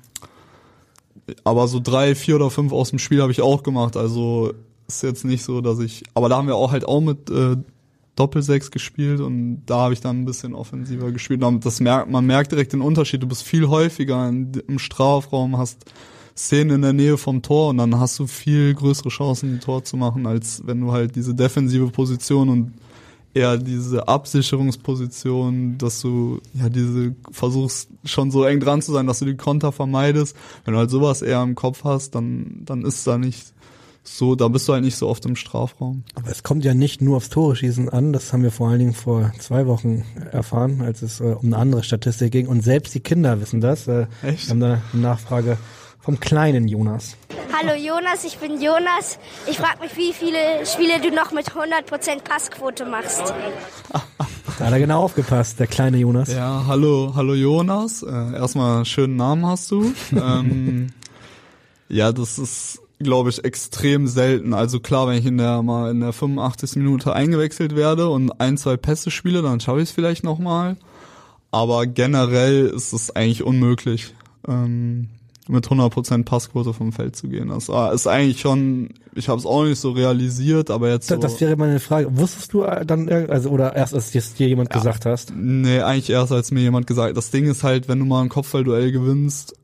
[1.44, 3.98] aber so drei, vier oder fünf aus dem Spiel habe ich auch gemacht.
[3.98, 4.54] Also
[4.88, 6.04] ist jetzt nicht so, dass ich.
[6.14, 7.58] Aber da haben wir auch halt auch mit äh,
[8.16, 11.44] Doppelsechs gespielt und da habe ich dann ein bisschen offensiver gespielt.
[11.44, 13.24] Und Das merkt, man merkt direkt den Unterschied.
[13.24, 15.86] Du bist viel häufiger im Strafraum, hast
[16.36, 19.84] Szenen in der Nähe vom Tor und dann hast du viel größere Chancen, ein Tor
[19.84, 22.74] zu machen, als wenn du halt diese defensive Position und
[23.34, 29.20] eher diese Absicherungsposition, dass du ja diese versuchst schon so eng dran zu sein, dass
[29.20, 30.36] du die Konter vermeidest.
[30.66, 33.54] Wenn du halt sowas eher im Kopf hast, dann dann ist da nicht
[34.04, 36.04] so, da bist du halt nicht so oft im Strafraum.
[36.16, 38.80] Aber es kommt ja nicht nur aufs Tore schießen an, das haben wir vor allen
[38.80, 42.48] Dingen vor zwei Wochen erfahren, als es äh, um eine andere Statistik ging.
[42.48, 43.88] Und selbst die Kinder wissen das.
[43.88, 44.48] Äh, Echt?
[44.48, 45.58] Wir haben da eine Nachfrage
[46.00, 47.16] vom kleinen Jonas.
[47.54, 49.20] Hallo Jonas, ich bin Jonas.
[49.48, 53.32] Ich frage mich, wie viele Spiele du noch mit 100% Passquote machst.
[53.92, 56.32] Da hat er genau aufgepasst, der kleine Jonas.
[56.34, 58.02] Ja, hallo, hallo Jonas.
[58.02, 59.94] Äh, erstmal schönen Namen hast du.
[60.12, 60.88] ähm,
[61.88, 64.54] ja, das ist, glaube ich, extrem selten.
[64.54, 66.76] Also klar, wenn ich in der mal in der 85.
[66.78, 70.78] Minute eingewechselt werde und ein, zwei Pässe spiele, dann schaffe ich es vielleicht nochmal.
[71.52, 74.14] Aber generell ist es eigentlich unmöglich,
[74.48, 75.08] ähm,
[75.50, 77.50] mit 100% Passquote vom Feld zu gehen.
[77.50, 81.16] Das war- ist eigentlich schon, ich habe es auch nicht so realisiert, aber jetzt so,
[81.16, 82.16] Da- Das wäre meine Frage.
[82.18, 85.34] Wusstest du äh, dann, also oder erst als es dir jemand gesagt hast?
[85.36, 87.18] Nee, eigentlich erst als mir jemand gesagt.
[87.18, 89.56] Das Ding ist halt, wenn du mal ein Kopfballduell gewinnst,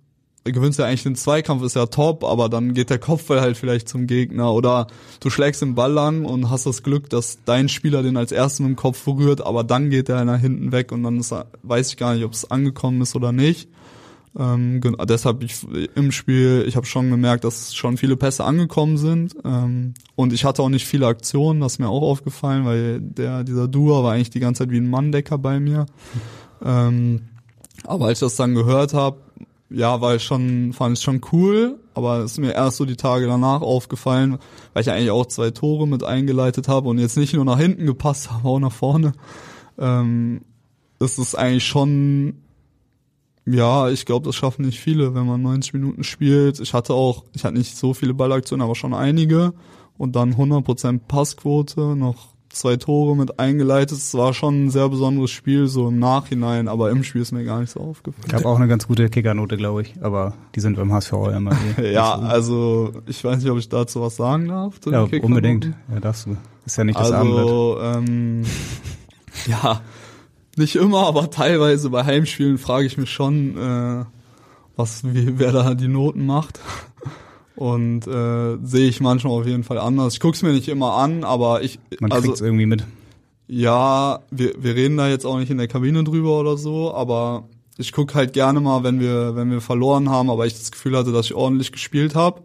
[0.51, 3.87] gewinnst ja eigentlich den Zweikampf, ist ja top, aber dann geht der Kopfball halt vielleicht
[3.89, 4.87] zum Gegner oder
[5.19, 8.59] du schlägst den Ball lang und hast das Glück, dass dein Spieler den als erstes
[8.59, 11.33] mit dem Kopf berührt, aber dann geht er nach hinten weg und dann ist
[11.63, 13.69] weiß ich gar nicht, ob es angekommen ist oder nicht.
[14.39, 18.97] Ähm, gen- deshalb ich im Spiel, ich habe schon gemerkt, dass schon viele Pässe angekommen
[18.97, 22.99] sind ähm, und ich hatte auch nicht viele Aktionen, das ist mir auch aufgefallen, weil
[23.01, 25.85] der dieser Dua war eigentlich die ganze Zeit wie ein Manndecker bei mir.
[26.65, 27.21] Ähm,
[27.83, 29.17] aber als ich das dann gehört habe,
[29.69, 32.95] ja, war ich schon, fand ich schon cool, aber es ist mir erst so die
[32.95, 34.37] Tage danach aufgefallen,
[34.73, 37.85] weil ich eigentlich auch zwei Tore mit eingeleitet habe und jetzt nicht nur nach hinten
[37.85, 39.13] gepasst habe, auch nach vorne.
[39.77, 40.41] Ähm,
[40.99, 42.41] es ist eigentlich schon,
[43.45, 46.59] ja, ich glaube, das schaffen nicht viele, wenn man 90 Minuten spielt.
[46.59, 49.53] Ich hatte auch, ich hatte nicht so viele Ballaktionen, aber schon einige
[49.97, 53.97] und dann 100% Passquote, noch zwei Tore mit eingeleitet.
[53.97, 57.43] Es war schon ein sehr besonderes Spiel, so im Nachhinein, aber im Spiel ist mir
[57.43, 58.27] gar nicht so aufgefallen.
[58.27, 61.91] Gab auch eine ganz gute Kickernote, glaube ich, aber die sind beim HSV immer eh
[61.93, 64.79] Ja, also ich weiß nicht, ob ich dazu was sagen darf.
[64.85, 65.71] ja unbedingt.
[65.93, 66.37] Ja, darfst du.
[66.65, 67.45] Ist ja nicht das Abendblatt.
[67.45, 68.43] Also, ähm,
[69.47, 69.81] ja,
[70.57, 74.05] nicht immer, aber teilweise bei Heimspielen frage ich mich schon, äh,
[74.75, 76.59] was, wer da die Noten macht.
[77.57, 80.13] Und äh, sehe ich manchmal auf jeden Fall anders.
[80.13, 82.85] Ich guck's mir nicht immer an, aber ich, Man also kriegt's irgendwie mit.
[83.47, 87.49] ja, wir, wir reden da jetzt auch nicht in der Kabine drüber oder so, aber
[87.77, 90.95] ich guck halt gerne mal, wenn wir, wenn wir verloren haben, aber ich das Gefühl
[90.95, 92.41] hatte, dass ich ordentlich gespielt habe,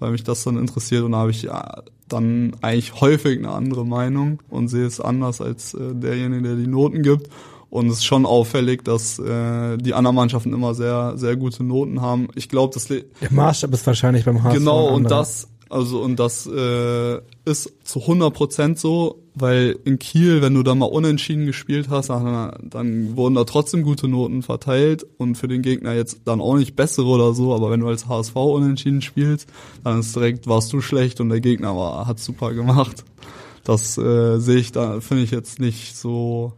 [0.00, 3.86] weil mich das dann interessiert und da habe ich ja, dann eigentlich häufig eine andere
[3.86, 7.28] Meinung und sehe es anders als äh, derjenige, der die Noten gibt.
[7.70, 12.00] Und es ist schon auffällig, dass äh, die anderen Mannschaften immer sehr, sehr gute Noten
[12.00, 12.28] haben.
[12.34, 14.58] Ich glaube, das le- Der Maßstab ist wahrscheinlich beim HSV.
[14.58, 20.40] Genau, und das, also, und das äh, ist zu 100 Prozent so, weil in Kiel,
[20.40, 25.06] wenn du da mal unentschieden gespielt hast, dann, dann wurden da trotzdem gute Noten verteilt
[25.18, 28.08] und für den Gegner jetzt dann auch nicht bessere oder so, aber wenn du als
[28.08, 29.46] HSV unentschieden spielst,
[29.84, 33.04] dann ist direkt, warst du schlecht und der Gegner war, hat super gemacht.
[33.64, 36.54] Das äh, sehe ich da, finde ich jetzt nicht so,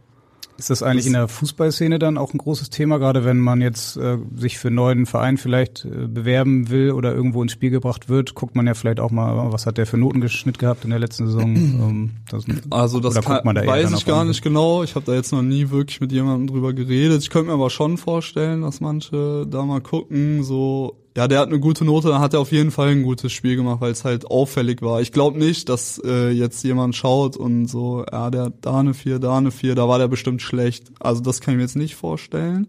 [0.61, 3.97] Ist das eigentlich in der Fußballszene dann auch ein großes Thema, gerade wenn man jetzt
[3.97, 8.09] äh, sich für einen neuen Verein vielleicht äh, bewerben will oder irgendwo ins Spiel gebracht
[8.09, 10.99] wird, guckt man ja vielleicht auch mal, was hat der für Notengeschnitt gehabt in der
[10.99, 11.55] letzten Saison.
[11.81, 14.83] Ähm, das, also das kann, da weiß ich gar nicht genau.
[14.83, 17.23] Ich habe da jetzt noch nie wirklich mit jemandem drüber geredet.
[17.23, 21.49] Ich könnte mir aber schon vorstellen, dass manche da mal gucken, so ja, der hat
[21.49, 24.05] eine gute Note, dann hat er auf jeden Fall ein gutes Spiel gemacht, weil es
[24.05, 25.01] halt auffällig war.
[25.01, 28.93] Ich glaube nicht, dass äh, jetzt jemand schaut und so, ja, der hat da eine
[28.93, 30.91] 4, da eine 4, da war der bestimmt schlecht.
[30.99, 32.67] Also das kann ich mir jetzt nicht vorstellen.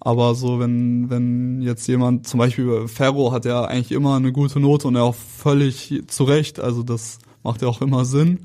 [0.00, 4.58] Aber so, wenn, wenn jetzt jemand, zum Beispiel Ferro hat ja eigentlich immer eine gute
[4.58, 8.40] Note und er auch völlig zurecht, also das macht ja auch immer Sinn.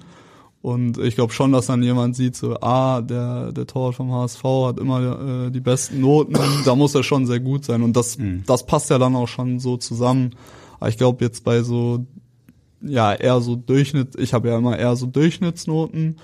[0.65, 4.43] Und ich glaube schon, dass dann jemand sieht, so, ah, der, der Torwart vom HSV
[4.65, 7.83] hat immer äh, die besten Noten, da muss er schon sehr gut sein.
[7.83, 8.41] Und das, mhm.
[8.47, 10.31] das passt ja dann auch schon so zusammen.
[10.79, 12.07] Aber ich glaube jetzt bei so,
[12.81, 16.17] ja, eher so Durchschnitt, ich habe ja immer eher so Durchschnittsnoten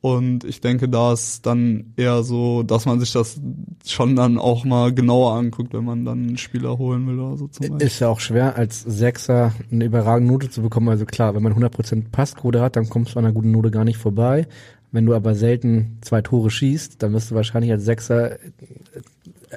[0.00, 3.38] und ich denke, da ist dann eher so, dass man sich das
[3.86, 7.48] schon dann auch mal genauer anguckt, wenn man dann einen Spieler holen will oder so
[7.48, 7.86] zum Beispiel.
[7.86, 10.88] Ist ja auch schwer, als Sechser eine überragende Note zu bekommen.
[10.88, 13.84] Also klar, wenn man 100% Passquote hat, dann kommst du an einer guten Note gar
[13.84, 14.46] nicht vorbei.
[14.90, 18.38] Wenn du aber selten zwei Tore schießt, dann wirst du wahrscheinlich als Sechser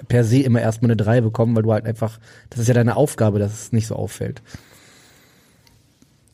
[0.09, 2.97] per se immer erstmal eine Drei bekommen, weil du halt einfach, das ist ja deine
[2.97, 4.41] Aufgabe, dass es nicht so auffällt.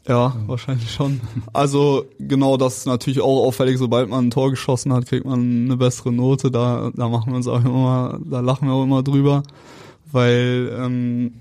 [0.07, 1.21] Ja, wahrscheinlich schon.
[1.53, 5.65] Also genau das ist natürlich auch auffällig, sobald man ein Tor geschossen hat, kriegt man
[5.65, 6.49] eine bessere Note.
[6.49, 9.43] Da, da machen wir uns auch immer, da lachen wir auch immer drüber,
[10.11, 11.33] weil ähm,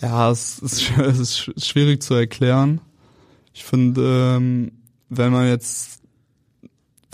[0.00, 2.80] ja, es ist, es ist schwierig zu erklären.
[3.52, 4.72] Ich finde, ähm,
[5.08, 6.00] wenn man jetzt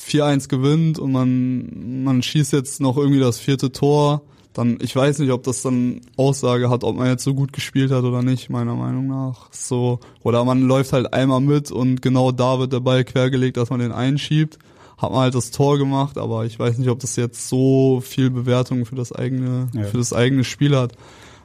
[0.00, 5.20] 4-1 gewinnt und man, man schießt jetzt noch irgendwie das vierte Tor, dann, ich weiß
[5.20, 8.50] nicht, ob das dann Aussage hat, ob man jetzt so gut gespielt hat oder nicht,
[8.50, 9.48] meiner Meinung nach.
[9.52, 13.70] So, oder man läuft halt einmal mit und genau da wird der Ball quergelegt, dass
[13.70, 14.58] man den einschiebt.
[14.98, 18.28] Hat man halt das Tor gemacht, aber ich weiß nicht, ob das jetzt so viel
[18.28, 19.84] Bewertung für das eigene, ja.
[19.84, 20.92] für das eigene Spiel hat.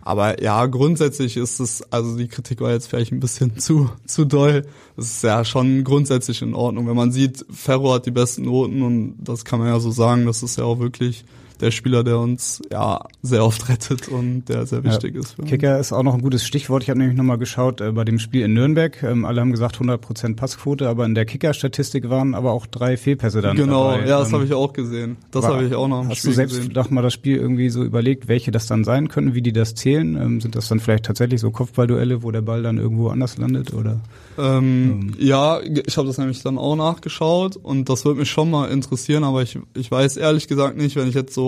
[0.02, 4.26] Aber ja, grundsätzlich ist es, also die Kritik war jetzt vielleicht ein bisschen zu, zu
[4.26, 4.66] doll.
[4.98, 6.88] Es ist ja schon grundsätzlich in Ordnung.
[6.88, 10.26] Wenn man sieht, Ferro hat die besten Noten und das kann man ja so sagen,
[10.26, 11.24] das ist ja auch wirklich
[11.62, 15.22] der Spieler, der uns ja sehr oft rettet und der sehr wichtig ja.
[15.22, 15.38] ist.
[15.46, 16.84] Kicker ist auch noch ein gutes Stichwort.
[16.84, 19.02] Ich habe nämlich nochmal geschaut äh, bei dem Spiel in Nürnberg.
[19.04, 23.42] Ähm, alle haben gesagt 100% Passquote, aber in der Kicker-Statistik waren aber auch drei Fehlpässe
[23.42, 24.08] dann Genau, dabei.
[24.08, 25.18] ja, das ähm, habe ich auch gesehen.
[25.32, 26.94] Das habe ich auch noch Hast Spiel du selbst gesehen.
[26.94, 30.16] mal das Spiel irgendwie so überlegt, welche das dann sein können, wie die das zählen?
[30.16, 33.74] Ähm, sind das dann vielleicht tatsächlich so Kopfballduelle, wo der Ball dann irgendwo anders landet
[33.74, 34.00] oder?
[34.38, 35.12] Ähm, ähm.
[35.18, 39.24] Ja, ich habe das nämlich dann auch nachgeschaut und das würde mich schon mal interessieren,
[39.24, 41.45] aber ich, ich weiß ehrlich gesagt nicht, wenn ich jetzt so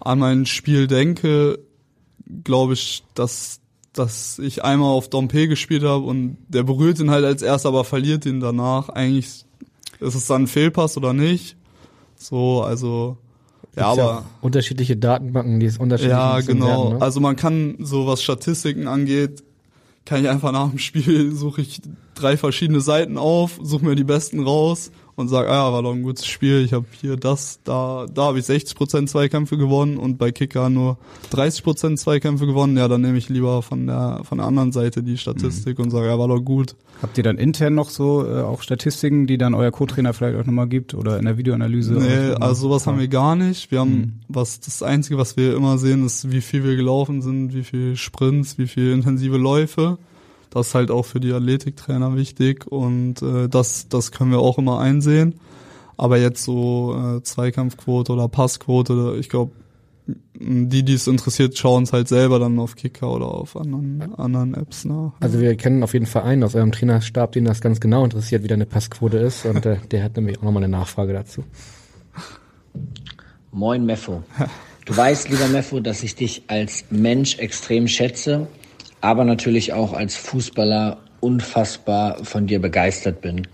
[0.00, 1.58] an mein Spiel denke,
[2.44, 3.60] glaube ich, dass
[3.94, 7.84] dass ich einmal auf Dompe gespielt habe und der berührt ihn halt als erster, aber
[7.84, 8.88] verliert ihn danach.
[8.88, 9.44] Eigentlich
[10.00, 11.56] ist es dann ein Fehlpass oder nicht.
[12.16, 13.18] So, also
[13.76, 16.66] ja, aber ja unterschiedliche Datenbanken, die es unterschiedlich Ja, genau.
[16.66, 17.02] Werden, ne?
[17.02, 19.44] Also man kann so was Statistiken angeht,
[20.04, 21.80] kann ich einfach nach dem Spiel suche ich
[22.14, 25.92] drei verschiedene Seiten auf, suche mir die besten raus und sage, ah ja, war doch
[25.92, 30.18] ein gutes Spiel, ich habe hier das, da, da habe ich 60% Zweikämpfe gewonnen und
[30.18, 30.98] bei Kicker nur
[31.32, 35.18] 30% Zweikämpfe gewonnen, ja, dann nehme ich lieber von der von der anderen Seite die
[35.18, 35.84] Statistik mhm.
[35.84, 36.76] und sage, ja, war doch gut.
[37.02, 40.46] Habt ihr dann intern noch so äh, auch Statistiken, die dann euer Co-Trainer vielleicht auch
[40.46, 41.94] nochmal gibt oder in der Videoanalyse?
[41.94, 43.70] Nee, also sowas haben wir gar nicht.
[43.70, 44.12] Wir haben, mhm.
[44.28, 47.96] was das Einzige, was wir immer sehen, ist, wie viel wir gelaufen sind, wie viel
[47.96, 49.98] Sprints, wie viel intensive Läufe.
[50.54, 54.56] Das ist halt auch für die Athletiktrainer wichtig und äh, das, das können wir auch
[54.56, 55.34] immer einsehen.
[55.96, 59.50] Aber jetzt so äh, Zweikampfquote oder Passquote, ich glaube,
[60.06, 64.54] die, die es interessiert, schauen es halt selber dann auf Kicker oder auf anderen, anderen
[64.54, 65.12] Apps nach.
[65.18, 68.44] Also wir kennen auf jeden Fall einen aus eurem Trainerstab, den das ganz genau interessiert,
[68.44, 71.42] wie deine Passquote ist und äh, der hat nämlich auch nochmal eine Nachfrage dazu.
[73.50, 74.22] Moin Meffo.
[74.84, 78.46] Du weißt, lieber Meffo, dass ich dich als Mensch extrem schätze
[79.04, 83.46] aber natürlich auch als Fußballer unfassbar von dir begeistert bin.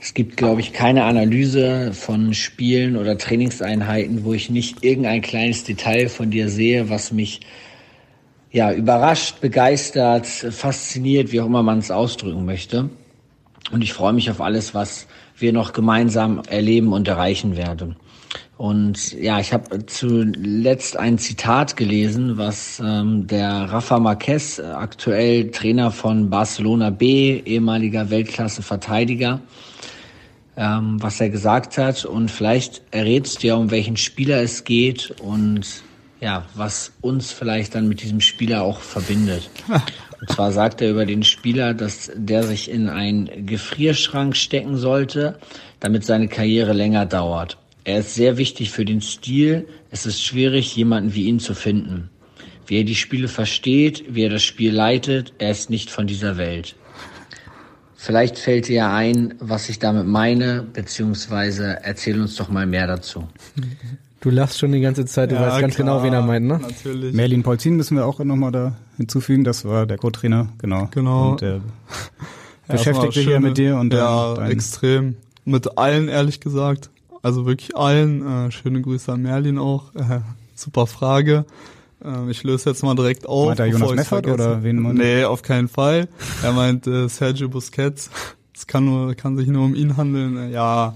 [0.00, 5.64] Es gibt, glaube ich, keine Analyse von Spielen oder Trainingseinheiten, wo ich nicht irgendein kleines
[5.64, 7.40] Detail von dir sehe, was mich
[8.50, 12.90] ja überrascht, begeistert, fasziniert, wie auch immer man es ausdrücken möchte.
[13.72, 17.96] Und ich freue mich auf alles, was wir noch gemeinsam erleben und erreichen werden.
[18.60, 25.50] Und ja, ich habe zuletzt ein Zitat gelesen, was ähm, der Rafa Marquez, äh, aktuell
[25.50, 29.40] Trainer von Barcelona B, ehemaliger Weltklasse-Verteidiger,
[30.58, 32.04] ähm, was er gesagt hat.
[32.04, 35.82] Und vielleicht errätst du ja, um welchen Spieler es geht und
[36.20, 39.48] ja, was uns vielleicht dann mit diesem Spieler auch verbindet.
[40.20, 45.38] Und zwar sagt er über den Spieler, dass der sich in einen Gefrierschrank stecken sollte,
[45.80, 47.56] damit seine Karriere länger dauert.
[47.84, 49.66] Er ist sehr wichtig für den Stil.
[49.90, 52.10] Es ist schwierig, jemanden wie ihn zu finden.
[52.66, 56.36] Wie er die Spiele versteht, wie er das Spiel leitet, er ist nicht von dieser
[56.36, 56.76] Welt.
[57.96, 62.86] Vielleicht fällt dir ja ein, was ich damit meine, beziehungsweise erzähl uns doch mal mehr
[62.86, 63.28] dazu.
[64.20, 66.46] Du lachst schon die ganze Zeit, du Ja, weißt ganz klar, genau, wen er meint,
[66.46, 66.60] ne?
[66.62, 67.14] Natürlich.
[67.14, 69.44] Merlin Polzin müssen wir auch nochmal da hinzufügen.
[69.44, 70.88] Das war der Co-Trainer, genau.
[70.92, 71.32] Genau.
[71.32, 71.60] Und der
[72.68, 75.16] Ja, beschäftigt erstmal sich hier schöne- mit dir und ja, extrem.
[75.44, 76.88] Mit allen, ehrlich gesagt.
[77.22, 78.26] Also wirklich allen.
[78.26, 79.94] Äh, schöne Grüße an Merlin auch.
[79.94, 80.20] Äh,
[80.54, 81.44] super Frage.
[82.04, 83.48] Äh, ich löse jetzt mal direkt auf.
[83.48, 84.92] Meint er Jonas Meffert oder wen er?
[84.92, 86.08] Nee, auf keinen Fall.
[86.42, 88.10] Er meint äh, Sergio Busquets.
[88.54, 90.36] Es kann nur, kann sich nur um ihn handeln.
[90.36, 90.94] Äh, ja,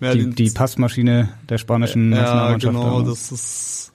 [0.00, 0.34] die, Merlin.
[0.34, 2.74] die Passmaschine der spanischen ja, Nationalmannschaft.
[2.74, 3.00] genau.
[3.00, 3.08] damals.
[3.08, 3.92] Das ist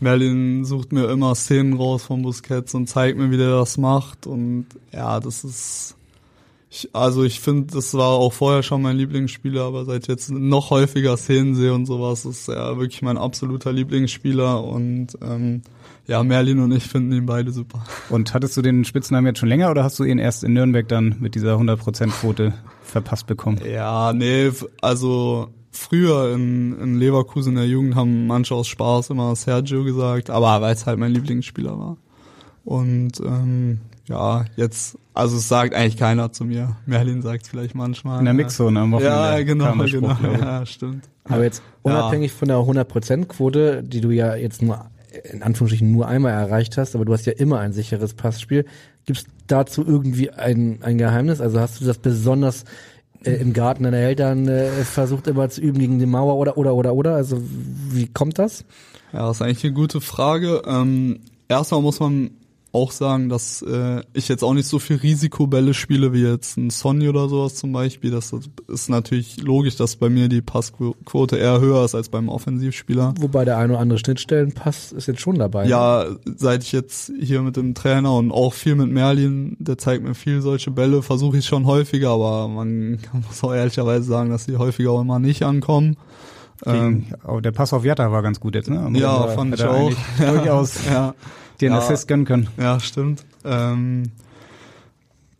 [0.00, 4.26] Merlin sucht mir immer Szenen raus von Busquets und zeigt mir, wie der das macht.
[4.26, 5.95] Und ja, das ist.
[6.68, 10.70] Ich, also ich finde, das war auch vorher schon mein Lieblingsspieler, aber seit jetzt noch
[10.70, 14.64] häufiger Szenen sehe und sowas, ist er wirklich mein absoluter Lieblingsspieler.
[14.64, 15.62] Und ähm,
[16.06, 17.84] ja, Merlin und ich finden ihn beide super.
[18.10, 20.88] Und hattest du den Spitznamen jetzt schon länger oder hast du ihn erst in Nürnberg
[20.88, 22.52] dann mit dieser 100%-Quote
[22.82, 23.60] verpasst bekommen?
[23.64, 24.50] Ja, nee,
[24.80, 30.30] also früher in, in Leverkusen in der Jugend haben manche aus Spaß immer Sergio gesagt,
[30.30, 31.96] aber weil es halt mein Lieblingsspieler war.
[32.64, 36.76] Und ähm, ja, jetzt, also es sagt eigentlich keiner zu mir.
[36.86, 38.20] Merlin sagt vielleicht manchmal.
[38.20, 40.16] In der Mixzone am Wochenende Ja, genau, genau.
[40.40, 41.08] Ja, stimmt.
[41.24, 44.86] Aber jetzt unabhängig von der 100%-Quote, die du ja jetzt nur
[45.32, 48.64] in Anführungsstrichen nur einmal erreicht hast, aber du hast ja immer ein sicheres Passspiel.
[49.06, 51.40] Gibt es dazu irgendwie ein, ein Geheimnis?
[51.40, 52.64] Also hast du das besonders
[53.24, 56.74] äh, im Garten deiner Eltern äh, versucht immer zu üben gegen die Mauer oder oder
[56.74, 57.14] oder oder?
[57.14, 58.64] Also wie kommt das?
[59.12, 60.62] Ja, das ist eigentlich eine gute Frage.
[60.66, 62.30] Ähm, erstmal muss man
[62.72, 66.70] auch sagen, dass äh, ich jetzt auch nicht so viel Risikobälle spiele wie jetzt ein
[66.70, 68.10] Sonny oder sowas zum Beispiel.
[68.10, 68.34] Das
[68.68, 73.14] ist natürlich logisch, dass bei mir die Passquote eher höher ist als beim Offensivspieler.
[73.18, 75.64] Wobei der eine oder andere Schnittstellenpass ist jetzt schon dabei.
[75.64, 75.70] ne?
[75.70, 80.04] Ja, seit ich jetzt hier mit dem Trainer und auch viel mit Merlin, der zeigt
[80.04, 84.46] mir viel solche Bälle, versuche ich schon häufiger, aber man muss auch ehrlicherweise sagen, dass
[84.46, 85.96] die häufiger auch immer nicht ankommen.
[86.64, 88.80] Ähm, Gegen, oh, der Pass auf Jatta war ganz gut jetzt, ne?
[88.80, 89.74] Am ja, fand ich auch.
[89.74, 91.14] eigentlich Durchaus ja.
[91.60, 91.78] den Ja.
[91.78, 92.48] Assist gönnen können.
[92.58, 93.24] Ja, stimmt.
[93.44, 94.04] Ähm,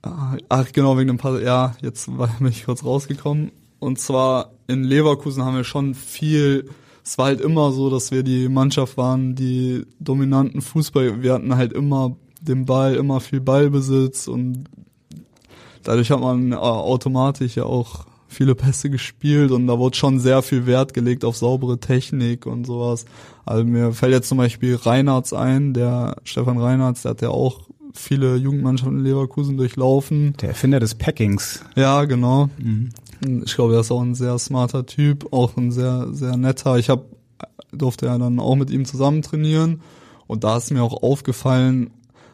[0.03, 1.41] ah, ach, genau, wegen dem Pass.
[1.43, 3.53] Ja, jetzt war, bin ich kurz rausgekommen.
[3.79, 6.71] Und zwar in Leverkusen haben wir schon viel.
[7.05, 11.23] Es war halt immer so, dass wir die Mannschaft waren, die dominanten Fußball.
[11.23, 14.65] Wir hatten halt immer den Ball, immer viel Ballbesitz und
[15.83, 20.43] dadurch hat man äh, automatisch ja auch viele Pässe gespielt und da wurde schon sehr
[20.43, 23.07] viel Wert gelegt auf saubere Technik und sowas.
[23.47, 27.63] Also mir fällt jetzt zum Beispiel Reinhardt ein, der Stefan Reinhardt, der hat ja auch
[27.95, 30.35] viele Jugendmannschaften in Leverkusen durchlaufen.
[30.43, 31.63] Der Erfinder des Packings.
[31.77, 32.51] Ja, genau.
[33.43, 36.77] Ich glaube, er ist auch ein sehr smarter Typ, auch ein sehr, sehr netter.
[36.77, 37.07] Ich hab,
[37.73, 39.81] durfte ja dann auch mit ihm zusammen trainieren
[40.27, 41.91] und da ist mir auch aufgefallen,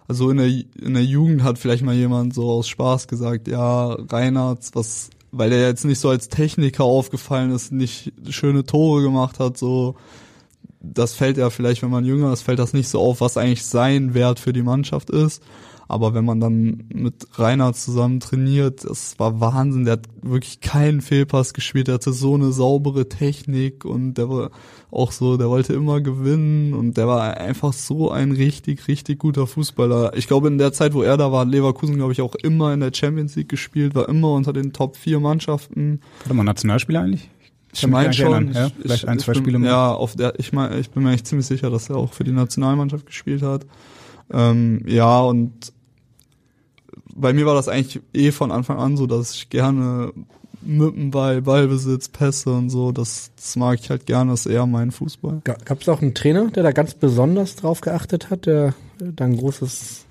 [0.08, 3.92] also in der, in der Jugend hat vielleicht mal jemand so aus Spaß gesagt, ja,
[3.92, 9.40] Reinhardt, was, weil er jetzt nicht so als Techniker aufgefallen ist, nicht schöne Tore gemacht
[9.40, 9.96] hat, so,
[10.80, 13.64] das fällt ja vielleicht, wenn man jünger ist, fällt das nicht so auf, was eigentlich
[13.64, 15.42] sein Wert für die Mannschaft ist.
[15.92, 19.84] Aber wenn man dann mit Reinhard zusammen trainiert, das war Wahnsinn.
[19.84, 21.88] Der hat wirklich keinen Fehlpass gespielt.
[21.88, 24.50] Der hatte so eine saubere Technik und der war
[24.90, 29.46] auch so, der wollte immer gewinnen und der war einfach so ein richtig, richtig guter
[29.46, 30.16] Fußballer.
[30.16, 32.72] Ich glaube, in der Zeit, wo er da war, hat Leverkusen, glaube ich, auch immer
[32.72, 36.00] in der Champions League gespielt, war immer unter den Top 4 Mannschaften.
[36.20, 37.28] Warte mal, Nationalspieler eigentlich?
[37.74, 38.66] Ich meine schon, erinnern, ja?
[38.68, 39.66] ich, Vielleicht ich, ein, zwei bin, Spiele mal.
[39.66, 42.24] Ja, auf der, ich meine, ich bin mir echt ziemlich sicher, dass er auch für
[42.24, 43.66] die Nationalmannschaft gespielt hat.
[44.32, 45.72] Ähm, ja, und
[47.22, 50.12] bei mir war das eigentlich eh von Anfang an so, dass ich gerne
[50.64, 54.90] Ball, Ballbesitz, Pässe und so, das, das mag ich halt gerne, das ist eher mein
[54.90, 55.40] Fußball.
[55.44, 59.36] Gab es auch einen Trainer, der da ganz besonders drauf geachtet hat, der da ein
[59.36, 60.04] großes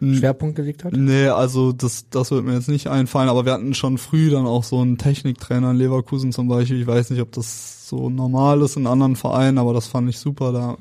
[0.00, 0.92] Schwerpunkt gelegt hat?
[0.92, 4.46] Nee, also das, das wird mir jetzt nicht einfallen, aber wir hatten schon früh dann
[4.46, 6.80] auch so einen Techniktrainer in Leverkusen zum Beispiel.
[6.80, 10.18] Ich weiß nicht, ob das so normal ist in anderen Vereinen, aber das fand ich
[10.18, 10.52] super.
[10.52, 10.76] Da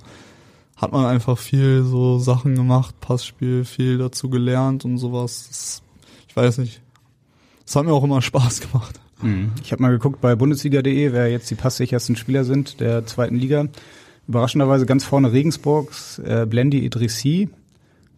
[0.76, 5.48] hat man einfach viel so Sachen gemacht, Passspiel, viel dazu gelernt und sowas.
[5.48, 5.84] Das,
[6.28, 6.82] ich weiß nicht.
[7.66, 9.00] Das hat mir auch immer Spaß gemacht.
[9.22, 9.52] Mhm.
[9.64, 13.68] Ich habe mal geguckt bei Bundesliga.de, wer jetzt die passsichersten Spieler sind der zweiten Liga.
[14.28, 17.50] Überraschenderweise ganz vorne Regensburgs äh, Blendi Idrissi,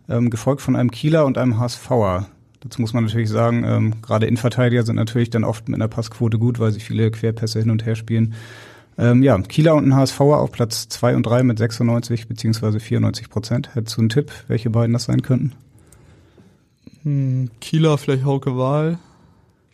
[0.09, 2.27] ähm, gefolgt von einem Kieler und einem HSVer.
[2.61, 6.39] Dazu muss man natürlich sagen, ähm, gerade Innenverteidiger sind natürlich dann oft mit einer Passquote
[6.39, 8.33] gut, weil sie viele Querpässe hin und her spielen.
[8.99, 13.29] Ähm, ja, Kieler und ein HSVer auf Platz 2 und 3 mit 96 beziehungsweise 94
[13.29, 13.75] Prozent.
[13.75, 15.53] Hättest du einen Tipp, welche beiden das sein könnten?
[17.03, 18.97] Hm, Kieler, vielleicht Hauke Wahl.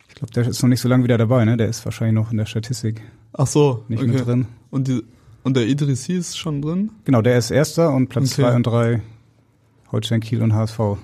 [0.08, 1.56] Ich glaube, der ist noch nicht so lange wieder dabei, ne?
[1.56, 3.00] Der ist wahrscheinlich noch in der Statistik
[3.32, 4.12] Ach so, nicht okay.
[4.12, 4.46] mit drin.
[4.70, 5.02] Und, die,
[5.42, 6.90] und der Idrissi ist schon drin?
[7.04, 8.42] Genau, der ist Erster und Platz Okay.
[8.42, 9.02] zwei und drei
[9.90, 10.78] Holstein Kiel und HSV.
[10.78, 10.98] Wollen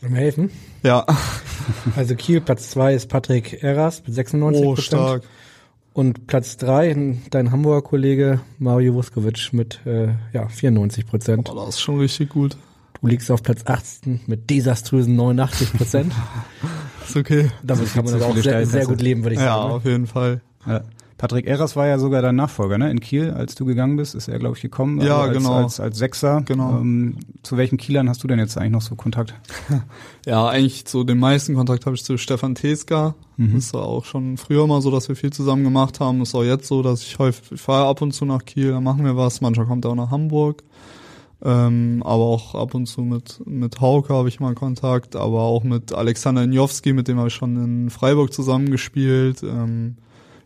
[0.00, 0.50] wir helfen?
[0.82, 1.04] Ja.
[1.96, 5.22] Also Kiel, Platz zwei ist Patrick Erras mit 96 Oh, stark.
[5.92, 11.50] Und Platz drei, dein Hamburger Kollege Mario Vuskovic mit äh, ja, 94 Prozent.
[11.50, 12.56] Oh, das ist schon richtig gut.
[13.00, 16.12] Du liegst auf Platz 18 mit desaströsen 89 Prozent.
[17.06, 17.50] Ist okay.
[17.62, 19.68] Damit kann man aber auch sehr, sehr gut leben, würde ich Ja, sagen.
[19.68, 19.74] ne?
[19.74, 20.40] auf jeden Fall.
[20.66, 20.82] Ja.
[21.20, 22.90] Patrick Erras war ja sogar dein Nachfolger, ne?
[22.90, 25.02] In Kiel, als du gegangen bist, ist er, glaube ich, gekommen.
[25.02, 25.52] Ja, also als, genau.
[25.52, 26.40] Als, als Sechser.
[26.46, 26.78] Genau.
[26.80, 29.34] Ähm, zu welchen Kielern hast du denn jetzt eigentlich noch so Kontakt?
[30.26, 33.14] Ja, eigentlich so den meisten Kontakt habe ich zu Stefan Teska.
[33.36, 33.62] Mhm.
[33.72, 36.20] War auch schon früher mal so, dass wir viel zusammen gemacht haben.
[36.22, 38.80] Ist auch jetzt so, dass ich häufig ich fahre ab und zu nach Kiel, da
[38.80, 39.42] machen wir was.
[39.42, 40.62] Manchmal kommt er auch nach Hamburg.
[41.42, 45.64] Ähm, aber auch ab und zu mit mit Hauke habe ich mal Kontakt, aber auch
[45.64, 49.42] mit Alexander Njowski, mit dem habe ich schon in Freiburg zusammengespielt.
[49.42, 49.96] Ähm,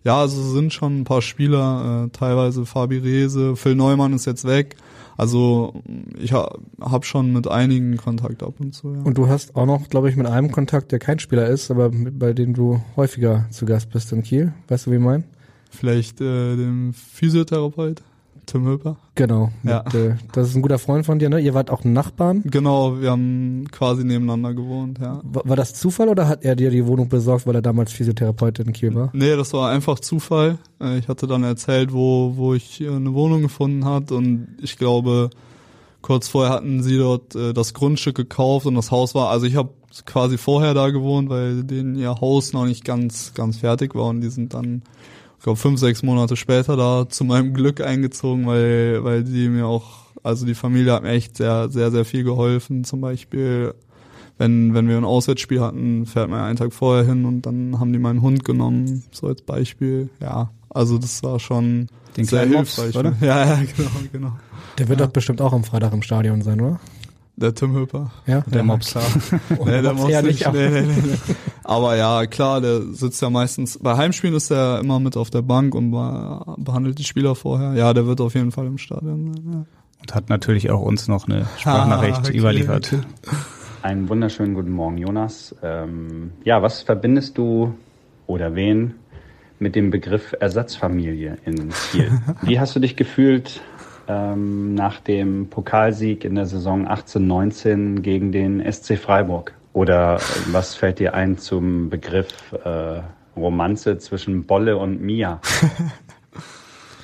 [0.04, 4.26] ja, also es sind schon ein paar Spieler, äh, teilweise Fabi Rehse, Phil Neumann ist
[4.26, 4.76] jetzt weg.
[5.16, 5.82] Also
[6.18, 8.94] ich ha, habe schon mit einigen Kontakt ab und zu.
[8.94, 9.02] Ja.
[9.02, 11.90] Und du hast auch noch, glaube ich, mit einem Kontakt, der kein Spieler ist, aber
[11.90, 14.52] mit, bei dem du häufiger zu Gast bist in Kiel.
[14.68, 15.24] Weißt du, wie ich meine?
[15.70, 18.02] Vielleicht äh, dem Physiotherapeut,
[18.46, 18.96] Tim Höper.
[19.14, 19.50] Genau.
[19.62, 19.84] Ja.
[19.84, 21.40] Mit, äh, das ist ein guter Freund von dir, ne?
[21.40, 22.42] Ihr wart auch Nachbarn.
[22.44, 25.20] Genau, wir haben quasi nebeneinander gewohnt, ja.
[25.22, 28.58] War, war das Zufall oder hat er dir die Wohnung besorgt, weil er damals Physiotherapeut
[28.58, 29.10] in Kiel war?
[29.12, 30.58] Nee, das war einfach Zufall.
[30.80, 34.78] Äh, Ich hatte dann erzählt, wo, wo ich äh, eine Wohnung gefunden hat und ich
[34.78, 35.30] glaube,
[36.02, 39.56] kurz vorher hatten sie dort äh, das Grundstück gekauft und das Haus war, also ich
[39.56, 39.70] habe
[40.06, 44.20] quasi vorher da gewohnt, weil denen ihr Haus noch nicht ganz, ganz fertig war und
[44.20, 44.82] die sind dann,
[45.44, 49.66] ich glaube, fünf, sechs Monate später da zu meinem Glück eingezogen, weil, weil die mir
[49.66, 52.82] auch, also die Familie hat mir echt sehr, sehr, sehr viel geholfen.
[52.84, 53.74] Zum Beispiel,
[54.38, 57.92] wenn, wenn wir ein Auswärtsspiel hatten, fährt man einen Tag vorher hin und dann haben
[57.92, 60.08] die meinen Hund genommen, so als Beispiel.
[60.18, 62.96] Ja, also das war schon Den sehr kleinen Mops, hilfreich.
[62.96, 63.14] oder?
[63.20, 64.32] Ja, ja, genau, genau.
[64.78, 66.80] Der wird doch bestimmt auch am Freitag im Stadion sein, oder?
[67.36, 68.10] Der Tim Höper.
[68.26, 68.42] Ja.
[68.42, 68.92] Der Mops.
[68.92, 69.04] Klar.
[69.66, 70.52] Nee, der Mops nicht.
[70.52, 71.34] nee, nee, nee.
[71.64, 75.42] Aber ja, klar, der sitzt ja meistens, bei Heimspielen ist er immer mit auf der
[75.42, 77.74] Bank und be behandelt die Spieler vorher.
[77.74, 79.52] Ja, der wird auf jeden Fall im Stadion sein.
[79.52, 79.64] Ja.
[80.00, 82.92] Und hat natürlich auch uns noch eine Sprachnachricht Ah, okay, überliefert.
[82.92, 83.02] okay.
[83.82, 85.54] Einen wunderschönen guten Morgen, Jonas.
[85.62, 87.74] Ähm, ja, was verbindest du
[88.26, 88.94] oder wen
[89.58, 92.12] mit dem Begriff Ersatzfamilie in Kiel?
[92.42, 93.60] Wie hast du dich gefühlt
[94.08, 99.54] ähm, nach dem Pokalsieg in der Saison 18-19 gegen den SC Freiburg?
[99.72, 100.20] Oder äh,
[100.52, 102.28] was fällt dir ein zum Begriff
[102.64, 103.00] äh,
[103.36, 105.40] Romanze zwischen Bolle und Mia?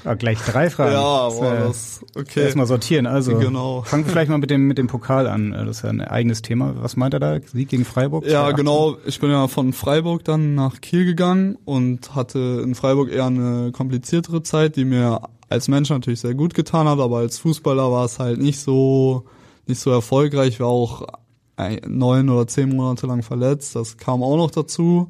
[0.04, 0.92] Ah, gleich drei Fragen.
[0.94, 2.44] Ja, Das, boah, äh, das, okay.
[2.44, 3.06] Erstmal sortieren.
[3.06, 3.82] Also Genau.
[3.82, 5.50] fangen wir vielleicht mal mit dem mit dem Pokal an.
[5.52, 6.74] Das ist ja ein eigenes Thema.
[6.78, 7.38] Was meint er da?
[7.44, 8.24] Sieg gegen Freiburg?
[8.24, 8.56] Ja, 2018?
[8.56, 8.96] genau.
[9.04, 13.72] Ich bin ja von Freiburg dann nach Kiel gegangen und hatte in Freiburg eher eine
[13.72, 15.20] kompliziertere Zeit, die mir
[15.50, 19.24] als Mensch natürlich sehr gut getan hat, aber als Fußballer war es halt nicht so,
[19.66, 20.54] nicht so erfolgreich.
[20.54, 21.06] Ich war auch
[21.86, 23.76] neun oder zehn Monate lang verletzt.
[23.76, 25.08] Das kam auch noch dazu.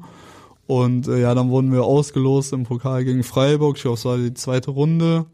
[0.67, 3.77] Und äh, ja, dann wurden wir ausgelost im Pokal gegen Freiburg.
[3.77, 5.25] Ich glaube, es war die zweite Runde.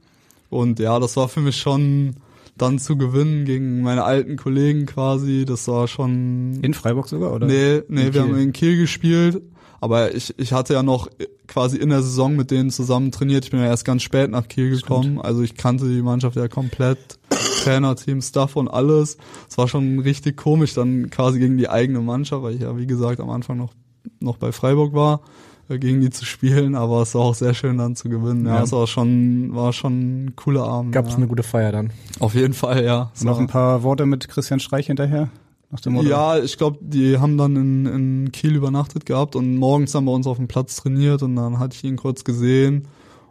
[0.49, 2.15] Und ja, das war für mich schon
[2.57, 5.45] dann zu gewinnen gegen meine alten Kollegen quasi.
[5.45, 7.47] Das war schon In Freiburg sogar, oder?
[7.47, 9.41] Nee, nee, wir haben in Kiel gespielt.
[9.79, 11.07] Aber ich, ich hatte ja noch
[11.47, 13.45] quasi in der Saison mit denen zusammen trainiert.
[13.45, 15.21] Ich bin ja erst ganz spät nach Kiel gekommen.
[15.21, 16.97] Also ich kannte die Mannschaft ja komplett.
[17.63, 19.17] Trainer, Team, Staff und alles.
[19.49, 22.87] Es war schon richtig komisch, dann quasi gegen die eigene Mannschaft, weil ich ja, wie
[22.87, 23.73] gesagt, am Anfang noch,
[24.19, 25.21] noch bei Freiburg war,
[25.69, 26.75] äh, gegen die zu spielen.
[26.75, 28.45] Aber es war auch sehr schön dann zu gewinnen.
[28.45, 28.63] Ja, Ja.
[28.63, 30.91] es war schon, war schon ein cooler Abend.
[30.93, 31.17] Gab es ja.
[31.17, 31.91] eine gute Feier dann?
[32.19, 33.11] Auf jeden Fall, ja.
[33.13, 35.29] Es Noch ein paar Worte mit Christian Streich hinterher?
[35.69, 36.07] Nach dem Motto?
[36.07, 40.13] Ja, ich glaube, die haben dann in, in Kiel übernachtet gehabt und morgens haben wir
[40.13, 42.87] uns auf dem Platz trainiert und dann hatte ich ihn kurz gesehen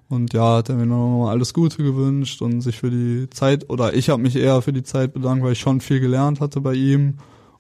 [0.09, 3.95] und ja, hat er mir nochmal alles Gute gewünscht und sich für die Zeit, oder
[3.95, 6.75] ich habe mich eher für die Zeit bedankt, weil ich schon viel gelernt hatte bei
[6.75, 7.15] ihm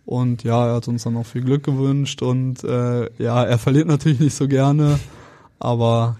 [0.04, 3.88] und ja, er hat uns dann auch viel Glück gewünscht und äh, ja, er verliert
[3.88, 5.00] natürlich nicht so gerne,
[5.58, 6.18] aber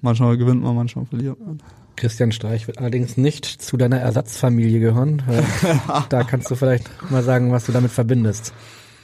[0.00, 1.60] manchmal gewinnt man, manchmal verliert man.
[1.96, 5.22] Christian Streich wird allerdings nicht zu deiner Ersatzfamilie gehören.
[5.28, 5.42] Äh,
[6.08, 8.52] da kannst du vielleicht mal sagen, was du damit verbindest.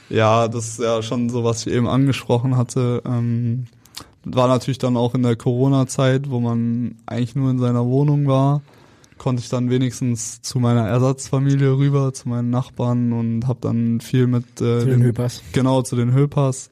[0.09, 3.01] Ja, das ist ja schon so, was ich eben angesprochen hatte.
[3.05, 3.67] Ähm,
[4.25, 8.61] war natürlich dann auch in der Corona-Zeit, wo man eigentlich nur in seiner Wohnung war,
[9.17, 14.25] konnte ich dann wenigstens zu meiner Ersatzfamilie rüber, zu meinen Nachbarn und habe dann viel
[14.27, 15.41] mit äh, Zu den dem- Höpers.
[15.53, 16.70] Genau, zu den Höpers.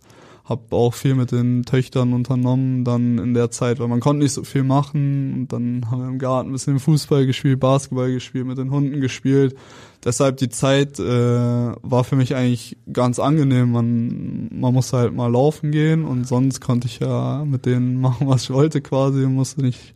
[0.50, 4.34] Habe auch viel mit den Töchtern unternommen dann in der Zeit, weil man konnte nicht
[4.34, 8.48] so viel machen und dann haben wir im Garten ein bisschen Fußball gespielt, Basketball gespielt,
[8.48, 9.56] mit den Hunden gespielt.
[10.04, 13.72] Deshalb die Zeit äh, war für mich eigentlich ganz angenehm.
[13.72, 18.28] Man, man musste halt mal laufen gehen und sonst konnte ich ja mit denen machen,
[18.28, 19.20] was ich wollte quasi.
[19.20, 19.94] Man musste nicht,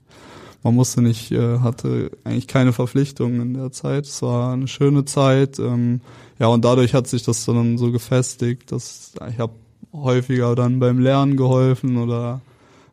[0.62, 4.06] man musste nicht, äh, hatte eigentlich keine Verpflichtungen in der Zeit.
[4.06, 5.58] Es war eine schöne Zeit.
[5.58, 6.02] Ähm,
[6.38, 9.54] ja, und dadurch hat sich das dann so gefestigt, dass ich habe
[9.94, 12.42] häufiger dann beim Lernen geholfen oder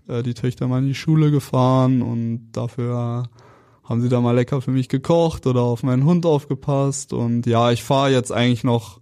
[0.09, 3.25] äh, die Töchter mal in die Schule gefahren und dafür
[3.85, 7.73] haben sie da mal lecker für mich gekocht oder auf meinen Hund aufgepasst und ja,
[7.73, 9.01] ich fahre jetzt eigentlich noch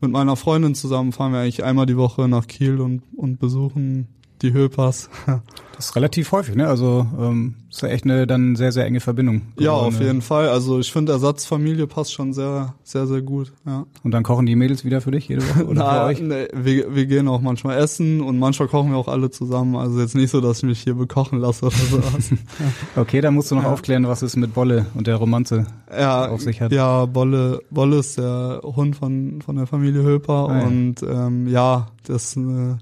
[0.00, 4.08] mit meiner Freundin zusammen, fahren wir eigentlich einmal die Woche nach Kiel und, und besuchen
[4.40, 5.10] die Höpers.
[5.80, 6.68] Das ist relativ häufig, ne?
[6.68, 9.40] Also ähm, ist ja echt eine dann sehr, sehr enge Verbindung.
[9.58, 10.04] Ja, auf ne?
[10.08, 10.50] jeden Fall.
[10.50, 13.50] Also ich finde Ersatzfamilie passt schon sehr, sehr, sehr gut.
[13.64, 13.86] Ja.
[14.04, 16.20] Und dann kochen die Mädels wieder für dich jede Woche oder Na, für euch?
[16.20, 19.74] Nee, wir, wir gehen auch manchmal essen und manchmal kochen wir auch alle zusammen.
[19.76, 22.00] Also jetzt nicht so, dass ich mich hier bekochen lasse oder so.
[22.96, 26.42] Okay, dann musst du noch aufklären, was es mit Bolle und der Romanze ja, auf
[26.42, 26.72] sich hat.
[26.72, 30.66] ja, Bolle, Bolle ist der Hund von, von der Familie Höper Ah, ja.
[30.66, 32.76] und ähm, ja, das äh, s-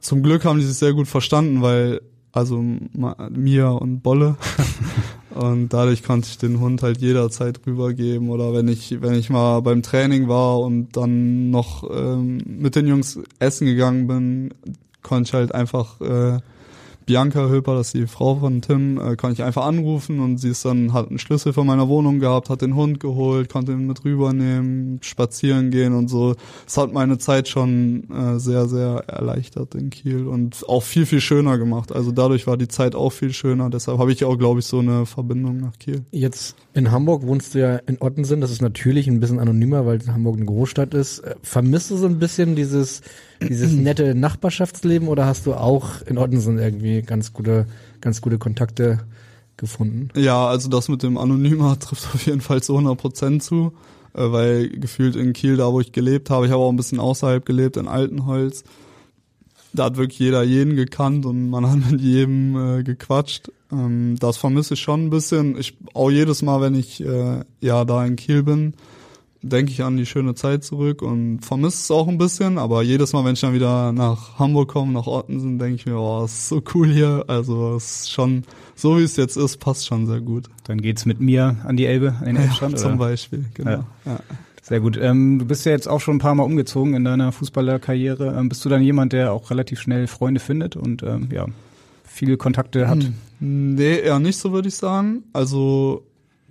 [0.00, 2.00] zum Glück haben die sich sehr gut verstanden, weil
[2.32, 2.62] also
[3.30, 4.36] Mia und Bolle.
[5.34, 9.60] Und dadurch konnte ich den Hund halt jederzeit rübergeben oder wenn ich wenn ich mal
[9.60, 14.54] beim Training war und dann noch ähm, mit den Jungs essen gegangen bin,
[15.02, 16.40] konnte ich halt einfach äh,
[17.08, 20.50] Bianca Höper, das ist die Frau von Tim, äh, konnte ich einfach anrufen und sie
[20.50, 23.86] ist dann, hat einen Schlüssel von meiner Wohnung gehabt, hat den Hund geholt, konnte ihn
[23.86, 26.34] mit rübernehmen, spazieren gehen und so.
[26.66, 31.22] Es hat meine Zeit schon äh, sehr, sehr erleichtert in Kiel und auch viel, viel
[31.22, 31.92] schöner gemacht.
[31.92, 33.70] Also dadurch war die Zeit auch viel schöner.
[33.70, 36.04] Deshalb habe ich auch, glaube ich, so eine Verbindung nach Kiel.
[36.10, 39.98] Jetzt in Hamburg wohnst du ja in Ottensen, das ist natürlich ein bisschen anonymer, weil
[40.08, 41.20] Hamburg eine Großstadt ist.
[41.20, 43.00] Äh, Vermisst du so ein bisschen dieses,
[43.40, 47.66] dieses nette Nachbarschaftsleben oder hast du auch in Ottensen irgendwie ganz gute,
[48.00, 49.00] ganz gute Kontakte
[49.56, 50.08] gefunden?
[50.14, 53.72] Ja, also das mit dem Anonymer trifft auf jeden Fall zu 100 Prozent zu,
[54.14, 57.00] äh, weil gefühlt in Kiel, da wo ich gelebt habe, ich habe auch ein bisschen
[57.00, 58.64] außerhalb gelebt, in Altenholz,
[59.72, 63.50] da hat wirklich jeder jeden gekannt und man hat mit jedem äh, gequatscht.
[63.70, 65.58] Ähm, das vermisse ich schon ein bisschen.
[65.58, 68.74] Ich auch jedes Mal, wenn ich äh, ja da in Kiel bin,
[69.42, 73.12] denke ich an die schöne Zeit zurück und vermisse es auch ein bisschen, aber jedes
[73.12, 76.48] Mal, wenn ich dann wieder nach Hamburg komme, nach Ottensen, denke ich mir, oh, ist
[76.48, 77.24] so cool hier.
[77.28, 80.46] Also es ist schon, so wie es jetzt ist, passt schon sehr gut.
[80.64, 82.98] Dann geht's mit mir an die Elbe, an den Elbstrand, Zum oder?
[82.98, 83.70] Beispiel, genau.
[83.70, 83.84] Ja.
[84.04, 84.20] Ja.
[84.62, 84.98] Sehr gut.
[85.00, 88.36] Ähm, du bist ja jetzt auch schon ein paar Mal umgezogen in deiner Fußballerkarriere.
[88.38, 91.46] Ähm, bist du dann jemand, der auch relativ schnell Freunde findet und ähm, ja
[92.04, 93.04] viele Kontakte hat?
[93.04, 93.14] Hm.
[93.76, 95.22] Nee, eher nicht so, würde ich sagen.
[95.32, 96.04] Also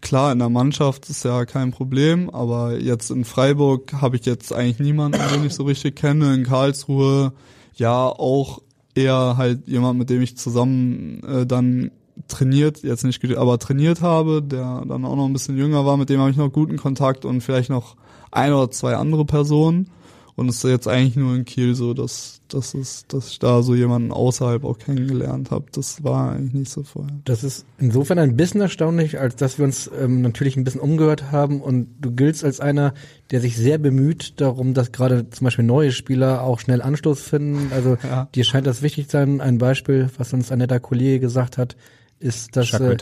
[0.08, 4.54] klar, in der Mannschaft ist ja kein Problem, aber jetzt in Freiburg habe ich jetzt
[4.54, 6.34] eigentlich niemanden, den ich so richtig kenne.
[6.34, 7.34] In Karlsruhe
[7.76, 8.62] ja auch
[8.96, 11.92] eher halt jemand, mit dem ich zusammen äh, dann
[12.30, 16.10] trainiert, jetzt nicht, aber trainiert habe, der dann auch noch ein bisschen jünger war, mit
[16.10, 17.98] dem habe ich noch guten Kontakt und vielleicht noch
[18.32, 19.90] ein oder zwei andere Personen.
[20.38, 23.64] Und es ist jetzt eigentlich nur in Kiel so, dass, dass, es, dass ich da
[23.64, 25.66] so jemanden außerhalb auch kennengelernt habe.
[25.72, 27.12] Das war eigentlich nicht so vorher.
[27.26, 31.32] Das ist insofern ein bisschen erstaunlich, als dass wir uns ähm, natürlich ein bisschen umgehört
[31.32, 32.94] haben und du giltst als einer,
[33.32, 37.72] der sich sehr bemüht darum, dass gerade zum Beispiel neue Spieler auch schnell Anstoß finden.
[37.74, 38.30] Also Ja.
[38.36, 39.42] dir scheint das wichtig zu sein.
[39.42, 41.76] Ein Beispiel, was uns ein netter Kollege gesagt hat,
[42.20, 42.98] ist, dass äh,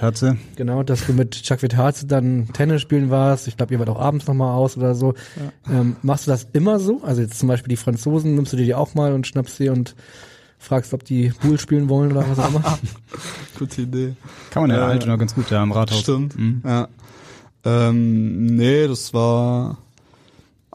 [0.56, 3.48] genau, dass du mit Chuck Vitale dann Tennis spielen warst.
[3.48, 5.14] Ich glaube, ihr wart auch abends nochmal aus oder so.
[5.70, 7.02] Ähm, machst du das immer so?
[7.04, 9.70] Also jetzt zum Beispiel die Franzosen, nimmst du dir die auch mal und schnappst sie
[9.70, 9.96] und
[10.58, 12.80] fragst, ob die Pool spielen wollen oder was auch immer?
[13.60, 14.16] Gute Idee.
[14.52, 16.02] Kann man ja Äh, halt noch ganz gut da am Rathaus.
[16.02, 16.38] Stimmt.
[16.38, 16.62] Mhm.
[16.66, 16.88] Ja.
[17.64, 19.78] Ähm, nee, das war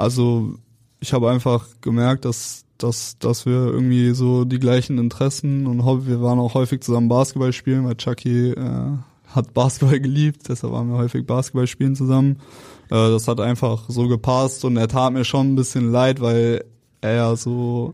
[0.01, 0.55] also
[0.99, 6.06] ich habe einfach gemerkt, dass dass dass wir irgendwie so die gleichen Interessen und Hobby,
[6.06, 8.96] wir waren auch häufig zusammen Basketball spielen, weil Chucky äh,
[9.34, 12.36] hat Basketball geliebt, deshalb waren wir häufig Basketball spielen zusammen.
[12.90, 16.64] Äh, das hat einfach so gepasst und er tat mir schon ein bisschen leid, weil
[17.00, 17.92] er ja so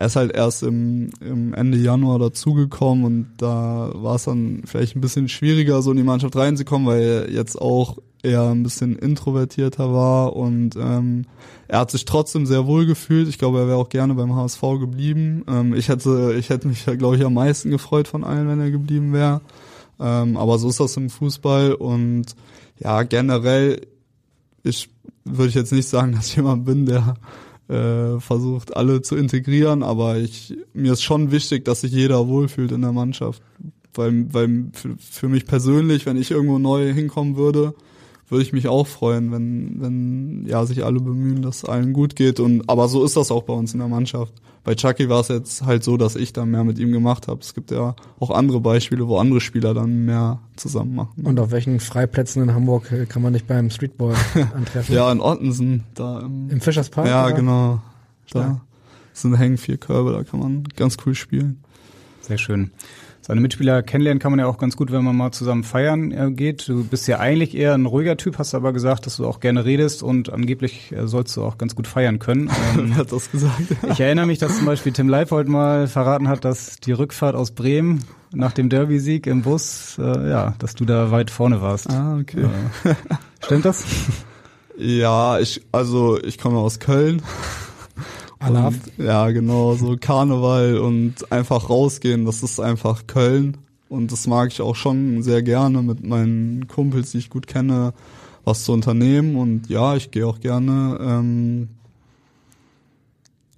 [0.00, 4.96] er ist halt erst im, im Ende Januar dazugekommen und da war es dann vielleicht
[4.96, 9.92] ein bisschen schwieriger, so in die Mannschaft reinzukommen, weil jetzt auch eher ein bisschen introvertierter
[9.92, 11.24] war und ähm,
[11.68, 13.28] er hat sich trotzdem sehr wohl gefühlt.
[13.28, 15.44] Ich glaube, er wäre auch gerne beim HSV geblieben.
[15.48, 18.70] Ähm, ich hätte, ich hätte mich, glaube ich, am meisten gefreut von allen, wenn er
[18.70, 19.40] geblieben wäre.
[19.98, 22.34] Ähm, aber so ist das im Fußball und
[22.78, 23.82] ja, generell,
[24.62, 24.90] ich
[25.24, 27.14] würde jetzt nicht sagen, dass ich jemand bin, der
[27.68, 32.72] äh, versucht, alle zu integrieren, aber ich, mir ist schon wichtig, dass sich jeder wohlfühlt
[32.72, 33.42] in der Mannschaft.
[33.94, 37.74] Weil, weil für, für mich persönlich, wenn ich irgendwo neu hinkommen würde,
[38.30, 42.40] würde ich mich auch freuen, wenn, wenn ja sich alle bemühen, dass allen gut geht.
[42.40, 44.32] Und aber so ist das auch bei uns in der Mannschaft.
[44.62, 47.40] Bei Chucky war es jetzt halt so, dass ich dann mehr mit ihm gemacht habe.
[47.40, 51.24] Es gibt ja auch andere Beispiele, wo andere Spieler dann mehr zusammen machen.
[51.24, 54.14] Und auf welchen Freiplätzen in Hamburg äh, kann man dich beim Streetball
[54.54, 54.94] antreffen?
[54.94, 57.06] ja, in Ottensen, da im, Im Fischerspark?
[57.06, 57.34] Ja, oder?
[57.34, 57.82] genau.
[58.26, 58.46] Stark.
[58.46, 58.60] Da
[59.14, 61.62] sind hängen vier Körbe, da kann man ganz cool spielen.
[62.20, 62.70] Sehr schön.
[63.22, 66.30] Seine Mitspieler kennenlernen kann man ja auch ganz gut, wenn man mal zusammen feiern äh,
[66.30, 66.68] geht.
[66.68, 69.64] Du bist ja eigentlich eher ein ruhiger Typ, hast aber gesagt, dass du auch gerne
[69.64, 72.50] redest und angeblich äh, sollst du auch ganz gut feiern können.
[72.78, 73.62] Ähm, hat das gesagt?
[73.90, 77.50] ich erinnere mich, dass zum Beispiel Tim Leipold mal verraten hat, dass die Rückfahrt aus
[77.50, 81.90] Bremen nach dem Derby-Sieg im Bus, äh, ja, dass du da weit vorne warst.
[81.90, 82.44] Ah, okay.
[82.84, 82.94] Äh,
[83.44, 83.84] stimmt das?
[84.82, 87.20] Ja, ich, also ich komme aus Köln.
[88.96, 93.58] Und, ja, genau, so Karneval und einfach rausgehen, das ist einfach Köln.
[93.88, 97.92] Und das mag ich auch schon sehr gerne mit meinen Kumpels, die ich gut kenne,
[98.44, 99.36] was zu unternehmen.
[99.36, 101.68] Und ja, ich gehe auch gerne ähm,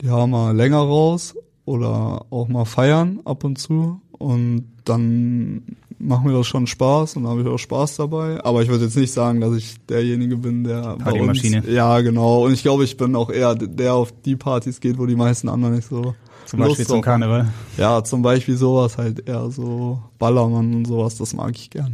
[0.03, 4.01] ja mal länger raus oder auch mal feiern ab und zu.
[4.18, 8.44] Und dann macht mir das schon Spaß und habe ich auch Spaß dabei.
[8.44, 12.44] Aber ich würde jetzt nicht sagen, dass ich derjenige bin, der bei uns, ja genau.
[12.44, 15.48] Und ich glaube, ich bin auch eher der auf die Partys geht, wo die meisten
[15.48, 16.14] anderen nicht so
[16.46, 17.48] Zum Beispiel Lust zum drauf Karneval.
[17.78, 21.92] ja, zum Beispiel sowas halt eher so Ballermann und sowas, das mag ich gerne.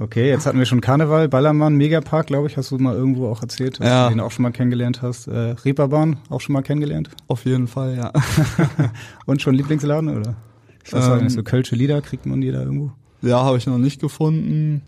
[0.00, 3.42] Okay, jetzt hatten wir schon Karneval, Ballermann, Megapark, glaube ich, hast du mal irgendwo auch
[3.42, 4.08] erzählt, dass Ja.
[4.08, 5.26] du den auch schon mal kennengelernt hast.
[5.26, 7.10] Äh, Reeperbahn auch schon mal kennengelernt.
[7.26, 8.12] Auf jeden Fall, ja.
[9.26, 10.36] Und schon Lieblingsladen, oder?
[10.84, 12.92] Ich weiß Ähm, nicht, so Kölsche Lieder kriegt man die da irgendwo.
[13.22, 14.82] Ja, habe ich noch nicht gefunden.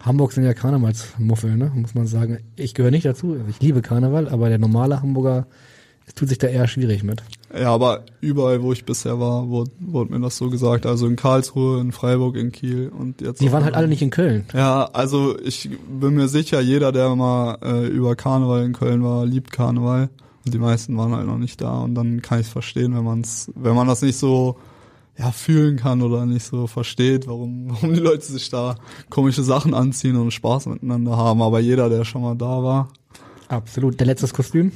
[0.00, 1.72] Hamburg sind ja Karnevalsmuffel, ne?
[1.74, 2.38] muss man sagen.
[2.56, 3.36] Ich gehöre nicht dazu.
[3.48, 5.46] Ich liebe Karneval, aber der normale Hamburger
[6.14, 7.22] tut sich da eher schwierig mit.
[7.58, 10.84] Ja, aber überall, wo ich bisher war, wurde, wurde mir das so gesagt.
[10.86, 13.40] Also in Karlsruhe, in Freiburg, in Kiel und jetzt.
[13.40, 14.44] Die waren halt alle nicht in Köln.
[14.52, 19.24] Ja, also ich bin mir sicher, jeder, der mal äh, über Karneval in Köln war,
[19.24, 20.10] liebt Karneval.
[20.44, 21.78] Und die meisten waren halt noch nicht da.
[21.78, 24.58] Und dann kann ich es verstehen, wenn man's, wenn man das nicht so
[25.18, 28.76] ja, fühlen kann oder nicht so versteht, warum, warum die Leute sich da
[29.10, 31.42] komische Sachen anziehen und Spaß miteinander haben.
[31.42, 32.88] Aber jeder, der schon mal da war,
[33.48, 34.00] Absolut.
[34.00, 34.72] Der letztes Kostüm?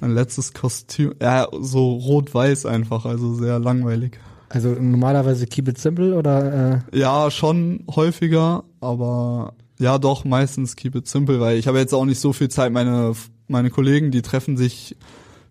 [0.00, 4.18] ein letztes Kostüm, ja, so rot-weiß einfach, also sehr langweilig.
[4.48, 10.96] Also normalerweise keep it simple oder äh, Ja, schon häufiger, aber ja doch meistens keep
[10.96, 12.72] it simple, weil ich habe jetzt auch nicht so viel Zeit.
[12.72, 13.14] Meine
[13.48, 14.96] meine Kollegen, die treffen sich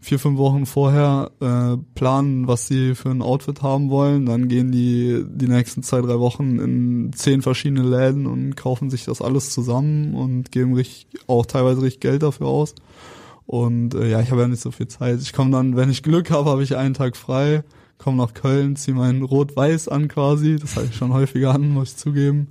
[0.02, 4.72] vier fünf Wochen vorher, äh, planen, was sie für ein Outfit haben wollen, dann gehen
[4.72, 9.52] die die nächsten zwei drei Wochen in zehn verschiedene Läden und kaufen sich das alles
[9.52, 12.74] zusammen und geben richtig, auch teilweise richtig Geld dafür aus.
[13.46, 15.22] Und äh, ja, ich habe ja nicht so viel Zeit.
[15.22, 17.64] Ich komme dann, wenn ich Glück habe, habe ich einen Tag frei,
[18.00, 20.56] komme nach Köln, ziehe meinen Rot-Weiß an quasi.
[20.56, 22.48] Das hatte ich schon häufiger an, muss ich zugeben.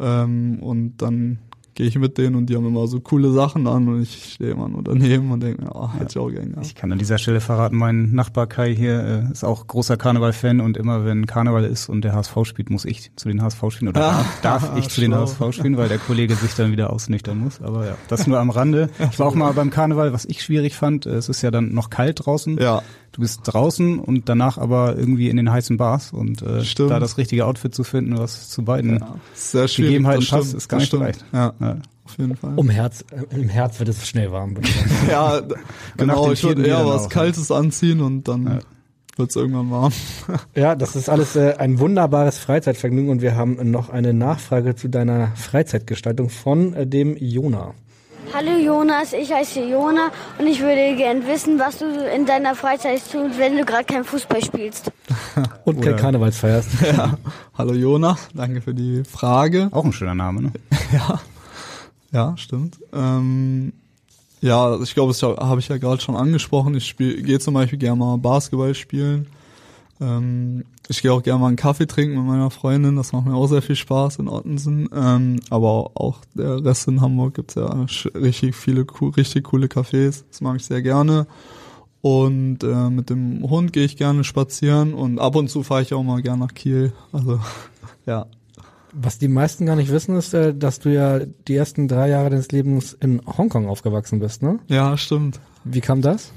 [0.00, 1.38] Ähm, und dann
[1.78, 4.50] gehe ich mit denen und die haben immer so coole Sachen an und ich stehe
[4.50, 6.56] immer nur daneben und denke mir, oh, hätte ich auch gerne.
[6.62, 10.60] Ich kann an dieser Stelle verraten, mein Nachbar Kai hier äh, ist auch großer Karneval-Fan
[10.60, 13.90] und immer wenn Karneval ist und der HSV spielt, muss ich zu den HSV spielen
[13.90, 15.14] oder Ah, darf, darf ich zu den.
[15.14, 17.62] HSV spielen, weil der Kollege sich dann wieder ausnüchtern muss.
[17.62, 18.90] Aber ja, das nur am Rande.
[19.12, 21.06] Ich war auch mal beim Karneval, was ich schwierig fand.
[21.06, 22.58] äh, Es ist ja dann noch kalt draußen.
[22.58, 27.00] Ja, Du bist draußen und danach aber irgendwie in den heißen Bars und äh, da
[27.00, 29.14] das richtige Outfit zu finden, was zu beiden ja.
[29.32, 29.92] Sehr schwierig.
[29.92, 31.02] Gegebenheiten passt, ist gar nicht stimmt.
[31.04, 31.24] leicht.
[31.32, 31.67] Ja, Ja.
[32.04, 32.52] Auf jeden Fall.
[32.56, 34.54] um Herz, äh, im Herz wird es schnell warm.
[35.10, 35.40] Ja,
[35.96, 38.58] genau, ich würde eher was auch, Kaltes anziehen und dann Ja.
[39.16, 39.92] wird's irgendwann warm.
[40.54, 44.88] Ja, das ist alles äh, ein wunderbares Freizeitvergnügen und wir haben noch eine Nachfrage zu
[44.88, 47.74] deiner Freizeitgestaltung von äh, dem Jona.
[48.34, 53.00] Hallo Jonas, ich heiße Jona und ich würde gern wissen, was du in deiner Freizeit
[53.10, 54.92] tust, wenn du gerade kein Fußball spielst.
[55.64, 56.68] Und kein Karnevals feierst.
[56.82, 57.16] ja.
[57.56, 59.68] Hallo Jona, danke für die Frage.
[59.72, 60.52] auch ein schöner Name, ne?
[60.92, 61.20] Ja,
[62.12, 62.78] ja, stimmt.
[62.92, 63.72] Ähm,
[64.40, 66.74] ja, ich glaube, das habe ich ja gerade schon angesprochen.
[66.74, 69.26] Ich gehe zum Beispiel gerne mal Basketball spielen.
[70.00, 72.96] Ähm, ich gehe auch gerne mal einen Kaffee trinken mit meiner Freundin.
[72.96, 74.88] Das macht mir auch sehr viel Spaß in Ottensen.
[74.94, 78.86] Ähm, aber auch der Rest in Hamburg gibt's ja sch- richtig viele,
[79.16, 80.22] richtig coole Cafés.
[80.30, 81.26] Das mag ich sehr gerne.
[82.00, 85.92] Und äh, mit dem Hund gehe ich gerne spazieren und ab und zu fahre ich
[85.92, 86.92] auch mal gerne nach Kiel.
[87.12, 87.40] Also
[88.06, 88.26] ja,
[89.00, 92.30] Was die meisten gar nicht wissen, ist, äh, dass du ja die ersten drei Jahre
[92.30, 94.58] deines Lebens in Hongkong aufgewachsen bist, ne?
[94.66, 95.40] ja, stimmt.
[95.64, 96.32] Wie kam das?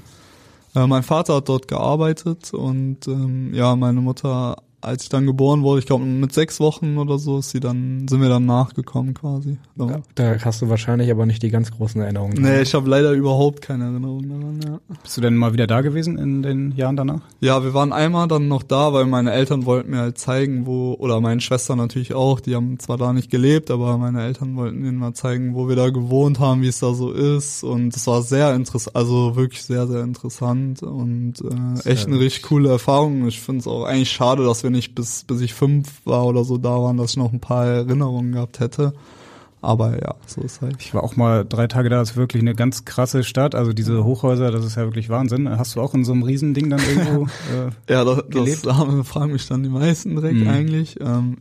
[0.74, 5.62] Äh, mein Vater hat dort gearbeitet und ähm, ja, meine Mutter als ich dann geboren
[5.62, 9.14] wurde, ich glaube mit sechs Wochen oder so, ist sie dann, sind wir dann nachgekommen
[9.14, 9.56] quasi.
[9.76, 9.88] So.
[9.88, 12.42] Ja, da hast du wahrscheinlich aber nicht die ganz großen Erinnerungen.
[12.42, 14.96] Nee, ich habe leider überhaupt keine Erinnerungen daran, ja.
[15.02, 17.20] Bist du denn mal wieder da gewesen in den Jahren danach?
[17.40, 20.94] Ja, wir waren einmal dann noch da, weil meine Eltern wollten mir halt zeigen, wo,
[20.94, 24.84] oder meine Schwester natürlich auch, die haben zwar da nicht gelebt, aber meine Eltern wollten
[24.84, 27.62] ihnen mal zeigen, wo wir da gewohnt haben, wie es da so ist.
[27.62, 32.42] Und es war sehr interessant, also wirklich sehr, sehr interessant und äh, echt eine richtig
[32.42, 33.28] coole Erfahrung.
[33.28, 36.44] Ich finde es auch eigentlich schade, dass wir nicht bis, bis ich fünf war oder
[36.44, 38.92] so da waren, dass ich noch ein paar Erinnerungen gehabt hätte.
[39.62, 40.76] Aber ja, so ist halt.
[40.80, 43.54] Ich war auch mal drei Tage da, das ist wirklich eine ganz krasse Stadt.
[43.54, 45.48] Also diese Hochhäuser, das ist ja wirklich Wahnsinn.
[45.48, 47.26] Hast du auch in so einem Riesending dann irgendwo
[47.88, 50.48] äh, Ja, das, das haben, fragen mich dann die meisten direkt mhm.
[50.48, 50.98] eigentlich.
[51.00, 51.36] Ähm,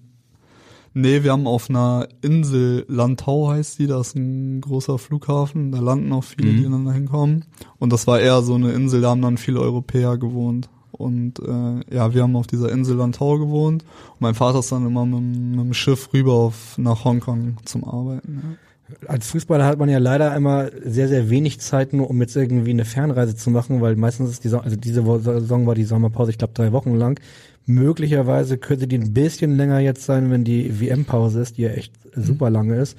[0.93, 5.79] nee, wir haben auf einer Insel, Landau heißt die, da ist ein großer Flughafen, da
[5.79, 6.57] landen auch viele, mhm.
[6.57, 7.45] die dann da hinkommen.
[7.79, 10.69] Und das war eher so eine Insel, da haben dann viele Europäer gewohnt.
[10.91, 13.83] Und äh, ja, wir haben auf dieser Insel Lantau gewohnt.
[13.83, 17.83] Und mein Vater ist dann immer mit, mit dem Schiff rüber auf, nach Hongkong zum
[17.83, 18.41] Arbeiten.
[18.43, 19.07] Ja.
[19.07, 22.71] Als Fußballer hat man ja leider immer sehr, sehr wenig Zeit nur, um jetzt irgendwie
[22.71, 26.31] eine Fernreise zu machen, weil meistens ist die Saison, also diese Saison war die Sommerpause,
[26.31, 27.19] ich glaube, drei Wochen lang.
[27.65, 31.93] Möglicherweise könnte die ein bisschen länger jetzt sein, wenn die WM-Pause ist, die ja echt
[32.15, 32.97] super lange ist.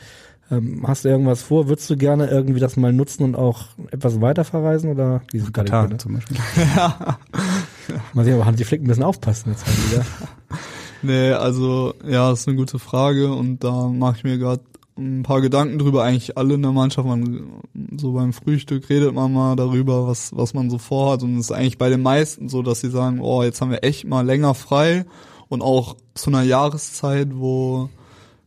[0.52, 1.68] Ähm, hast du irgendwas vor?
[1.68, 5.52] Würdest du gerne irgendwie das mal nutzen und auch etwas weiter verreisen oder wie ist
[5.52, 6.36] Katar zum Beispiel?
[6.76, 7.18] ja.
[8.12, 10.06] Mal sehen, aber Hansi Flick ein bisschen aufpassen jetzt halt wieder.
[11.02, 14.62] nee, also ja, ist eine gute Frage und da mache ich mir gerade
[14.96, 16.04] ein paar Gedanken drüber.
[16.04, 17.62] Eigentlich alle in der Mannschaft, man
[17.96, 21.52] so beim Frühstück redet man mal darüber, was was man so vorhat und es ist
[21.52, 24.54] eigentlich bei den meisten so, dass sie sagen, oh, jetzt haben wir echt mal länger
[24.54, 25.06] frei
[25.48, 27.88] und auch zu einer Jahreszeit, wo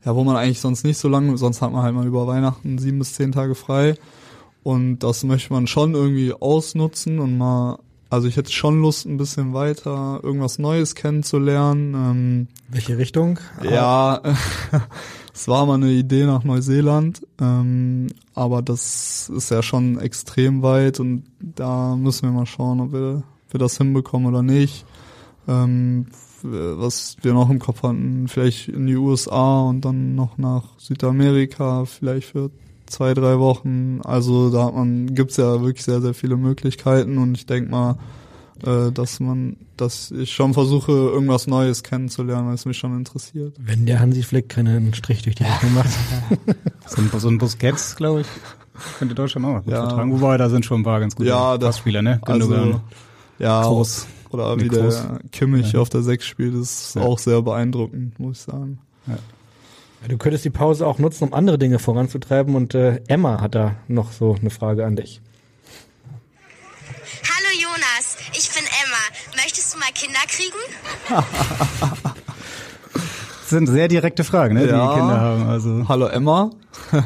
[0.06, 2.78] ja, wo man eigentlich sonst nicht so lange, sonst hat man halt mal über Weihnachten
[2.78, 3.96] sieben bis zehn Tage frei.
[4.62, 7.80] Und das möchte man schon irgendwie ausnutzen und mal
[8.10, 11.94] also ich hätte schon Lust, ein bisschen weiter irgendwas Neues kennenzulernen.
[11.94, 13.40] Ähm, Welche Richtung?
[13.64, 14.22] Ja,
[15.34, 21.00] es war mal eine Idee nach Neuseeland, ähm, aber das ist ja schon extrem weit
[21.00, 24.86] und da müssen wir mal schauen, ob wir, wir das hinbekommen oder nicht.
[25.48, 26.08] Ähm,
[26.44, 31.86] was wir noch im Kopf hatten, vielleicht in die USA und dann noch nach Südamerika,
[31.86, 32.52] vielleicht für
[32.88, 34.02] zwei, drei Wochen.
[34.04, 37.98] Also da hat man, gibt's ja wirklich sehr, sehr viele Möglichkeiten und ich denke mal,
[38.66, 43.56] äh, dass man, dass ich schon versuche, irgendwas Neues kennenzulernen, weil es mich schon interessiert.
[43.60, 45.90] Wenn der Hansi Flick keinen Strich durch die Rechnung macht.
[46.88, 48.28] so ein, so ein Busquets, glaube ich,
[48.98, 49.88] könnte Deutschland auch gut ja.
[49.88, 50.12] vertragen.
[50.14, 52.22] Wobei, da sind schon ein paar ganz gute ja, Passspieler, ne?
[52.26, 52.82] Gündogan, also,
[53.40, 54.08] ja, Groß.
[54.32, 55.02] Oder wie Groß.
[55.02, 55.80] der Kimmich ja.
[55.80, 57.02] auf der Sechs spielt, ist ja.
[57.02, 58.80] auch sehr beeindruckend, muss ich sagen.
[59.08, 59.18] Ja.
[60.08, 62.56] Du könntest die Pause auch nutzen, um andere Dinge voranzutreiben.
[62.56, 65.22] Und äh, Emma hat da noch so eine Frage an dich.
[67.24, 69.44] Hallo Jonas, ich bin Emma.
[69.44, 70.58] Möchtest du mal Kinder kriegen?
[73.42, 74.88] das sind sehr direkte Fragen, ne, ja.
[74.88, 75.48] die Kinder haben.
[75.48, 75.86] Also.
[75.88, 76.52] Hallo Emma.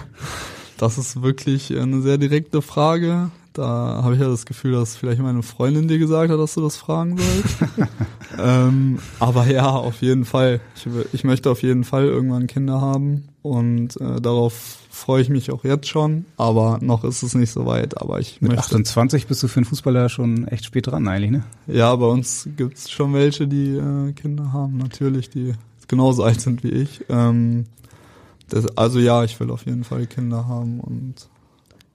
[0.80, 3.32] Das ist wirklich eine sehr direkte Frage.
[3.60, 6.62] Da habe ich ja das Gefühl, dass vielleicht meine Freundin dir gesagt hat, dass du
[6.62, 7.58] das fragen sollst.
[8.40, 10.62] ähm, aber ja, auf jeden Fall.
[10.78, 15.52] Ich, ich, möchte auf jeden Fall irgendwann Kinder haben und äh, darauf freue ich mich
[15.52, 16.24] auch jetzt schon.
[16.38, 18.02] Aber noch ist es nicht so weit.
[18.02, 18.64] Aber ich Mit möchte.
[18.64, 21.44] 28 bist du für einen Fußballer schon echt spät dran eigentlich, ne?
[21.68, 24.78] Ja, bei uns gibt's schon welche, die äh, Kinder haben.
[24.78, 25.52] Natürlich, die
[25.90, 27.04] genauso alt sind wie ich.
[27.10, 27.66] Ähm,
[28.48, 31.28] das, also ja, ich will auf jeden Fall Kinder haben und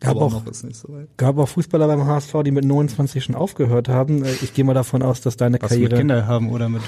[0.04, 4.24] Gab auch, so gab auch Fußballer beim HSV, die mit 29 schon aufgehört haben.
[4.24, 5.90] Äh, ich gehe mal davon aus, dass deine Was Karriere...
[5.90, 6.82] mit Kinder haben oder mit...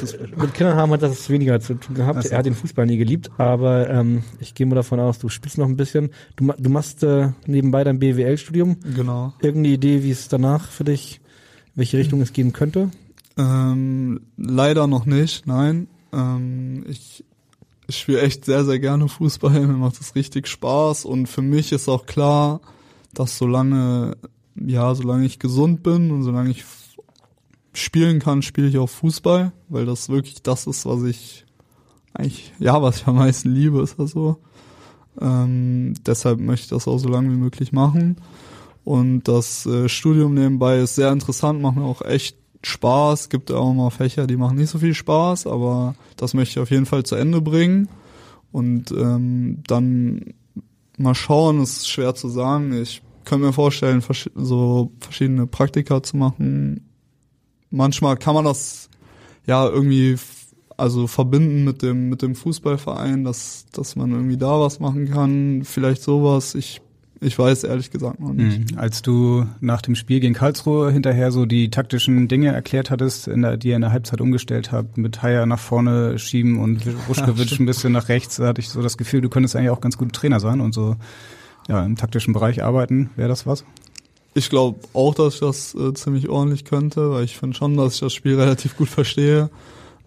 [0.00, 2.22] Mit, mit Kindern haben hat das weniger zu tun gehabt.
[2.22, 2.28] So.
[2.28, 5.58] Er hat den Fußball nie geliebt, aber ähm, ich gehe mal davon aus, du spielst
[5.58, 6.10] noch ein bisschen.
[6.36, 8.76] Du, du machst äh, nebenbei dein BWL-Studium.
[8.94, 9.32] Genau.
[9.40, 11.20] Irgendeine Idee, wie es danach für dich,
[11.74, 12.90] welche Richtung es gehen könnte?
[13.36, 15.88] Ähm, leider noch nicht, nein.
[16.12, 17.24] Ähm, ich
[17.90, 21.72] ich spiele echt sehr, sehr gerne Fußball, mir macht es richtig Spaß und für mich
[21.72, 22.60] ist auch klar,
[23.12, 24.16] dass solange,
[24.54, 26.64] ja, solange ich gesund bin und solange ich
[27.72, 31.44] spielen kann, spiele ich auch Fußball, weil das wirklich das ist, was ich
[32.14, 34.38] eigentlich, ja, was ich am meisten liebe, ist das so.
[35.20, 38.16] Ähm, deshalb möchte ich das auch so lange wie möglich machen.
[38.84, 43.72] Und das äh, Studium nebenbei ist sehr interessant, macht mir auch echt Spaß, gibt auch
[43.72, 47.04] mal Fächer, die machen nicht so viel Spaß, aber das möchte ich auf jeden Fall
[47.04, 47.88] zu Ende bringen.
[48.52, 50.34] Und ähm, dann
[50.98, 52.72] mal schauen, ist schwer zu sagen.
[52.72, 54.02] Ich könnte mir vorstellen,
[54.34, 56.86] so verschiedene Praktika zu machen.
[57.70, 58.90] Manchmal kann man das
[59.46, 60.16] ja irgendwie
[60.76, 65.62] also verbinden mit dem mit dem Fußballverein, dass dass man irgendwie da was machen kann,
[65.64, 66.54] vielleicht sowas.
[66.54, 66.80] Ich
[67.22, 68.72] Ich weiß ehrlich gesagt noch nicht.
[68.72, 68.78] Mhm.
[68.78, 73.42] Als du nach dem Spiel gegen Karlsruhe hinterher so die taktischen Dinge erklärt hattest, in
[73.42, 77.60] der, die ihr in der Halbzeit umgestellt habt, mit Haier nach vorne schieben und Ruschkewitsch
[77.60, 79.98] ein bisschen nach rechts, da hatte ich so das Gefühl, du könntest eigentlich auch ganz
[79.98, 80.96] guter Trainer sein und so
[81.68, 83.10] ja, im taktischen Bereich arbeiten.
[83.16, 83.64] Wäre das was?
[84.32, 87.94] Ich glaube auch, dass ich das äh, ziemlich ordentlich könnte, weil ich finde schon, dass
[87.94, 89.50] ich das Spiel relativ gut verstehe.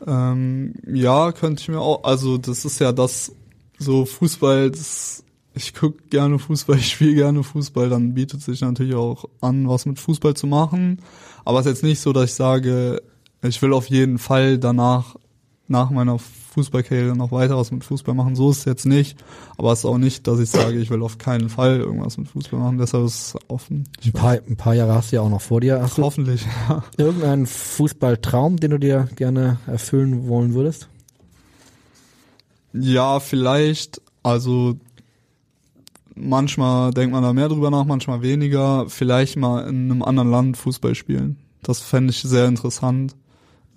[0.08, 3.34] Ähm, ja, könnte ich mir auch, also das ist ja das,
[3.78, 5.24] so Fußball, das
[5.56, 9.86] ich gucke gerne Fußball, ich spiele gerne Fußball, dann bietet sich natürlich auch an, was
[9.86, 11.00] mit Fußball zu machen.
[11.46, 13.02] Aber es ist jetzt nicht so, dass ich sage,
[13.42, 15.16] ich will auf jeden Fall danach,
[15.68, 18.36] nach meiner Fußballkarriere noch weiter was mit Fußball machen.
[18.36, 19.18] So ist es jetzt nicht.
[19.58, 22.28] Aber es ist auch nicht, dass ich sage, ich will auf keinen Fall irgendwas mit
[22.28, 22.78] Fußball machen.
[22.78, 23.86] Deshalb ist es offen.
[24.04, 25.82] Ein paar, ein paar Jahre hast du ja auch noch vor dir.
[25.82, 26.84] Hast Hoffentlich, ja.
[26.98, 30.90] Irgendeinen Fußballtraum, den du dir gerne erfüllen wollen würdest?
[32.74, 34.02] Ja, vielleicht.
[34.22, 34.78] Also
[36.16, 38.86] manchmal denkt man da mehr drüber nach, manchmal weniger.
[38.90, 41.38] Vielleicht mal in einem anderen Land Fußball spielen.
[41.62, 43.16] Das fände ich sehr interessant.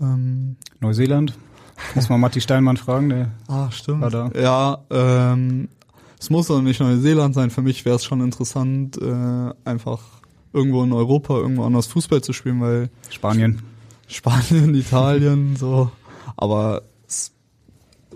[0.00, 1.34] Ähm, Neuseeland?
[1.94, 4.00] Muss man Matti Steinmann fragen, der ah, stimmt.
[4.00, 4.30] war da.
[4.34, 5.68] Ja, ähm,
[6.18, 7.50] es muss doch nicht Neuseeland sein.
[7.50, 10.00] Für mich wäre es schon interessant, äh, einfach
[10.52, 13.62] irgendwo in Europa irgendwo anders Fußball zu spielen, weil Spanien,
[14.08, 15.90] Spanien, Italien, so.
[16.36, 17.32] Aber es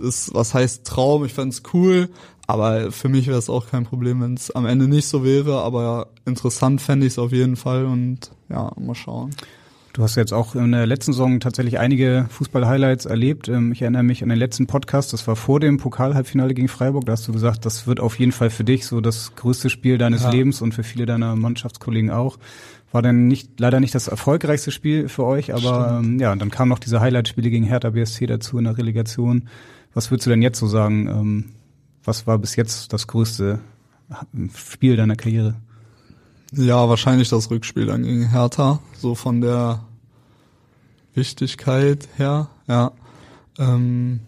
[0.00, 1.24] ist, was heißt Traum?
[1.24, 2.08] Ich fände cool,
[2.50, 5.62] aber für mich wäre es auch kein Problem, wenn es am Ende nicht so wäre.
[5.62, 9.30] Aber interessant fände ich es auf jeden Fall und ja, mal schauen.
[9.92, 13.48] Du hast jetzt auch in der letzten Saison tatsächlich einige Fußball-Highlights erlebt.
[13.48, 17.06] Ähm, ich erinnere mich an den letzten Podcast, das war vor dem Pokal-Halbfinale gegen Freiburg.
[17.06, 19.98] Da hast du gesagt, das wird auf jeden Fall für dich so das größte Spiel
[19.98, 20.30] deines ja.
[20.30, 22.38] Lebens und für viele deiner Mannschaftskollegen auch.
[22.92, 26.68] War dann nicht, leider nicht das erfolgreichste Spiel für euch, aber ähm, ja, dann kamen
[26.68, 29.48] noch diese Highlight-Spiele gegen Hertha BSC dazu in der Relegation.
[29.92, 31.52] Was würdest du denn jetzt so sagen?
[32.04, 33.60] Was war bis jetzt das größte
[34.54, 35.54] Spiel deiner Karriere?
[36.52, 39.84] Ja, wahrscheinlich das Rückspiel dann gegen Hertha, so von der
[41.14, 42.92] Wichtigkeit her, ja.
[43.58, 44.20] Ähm,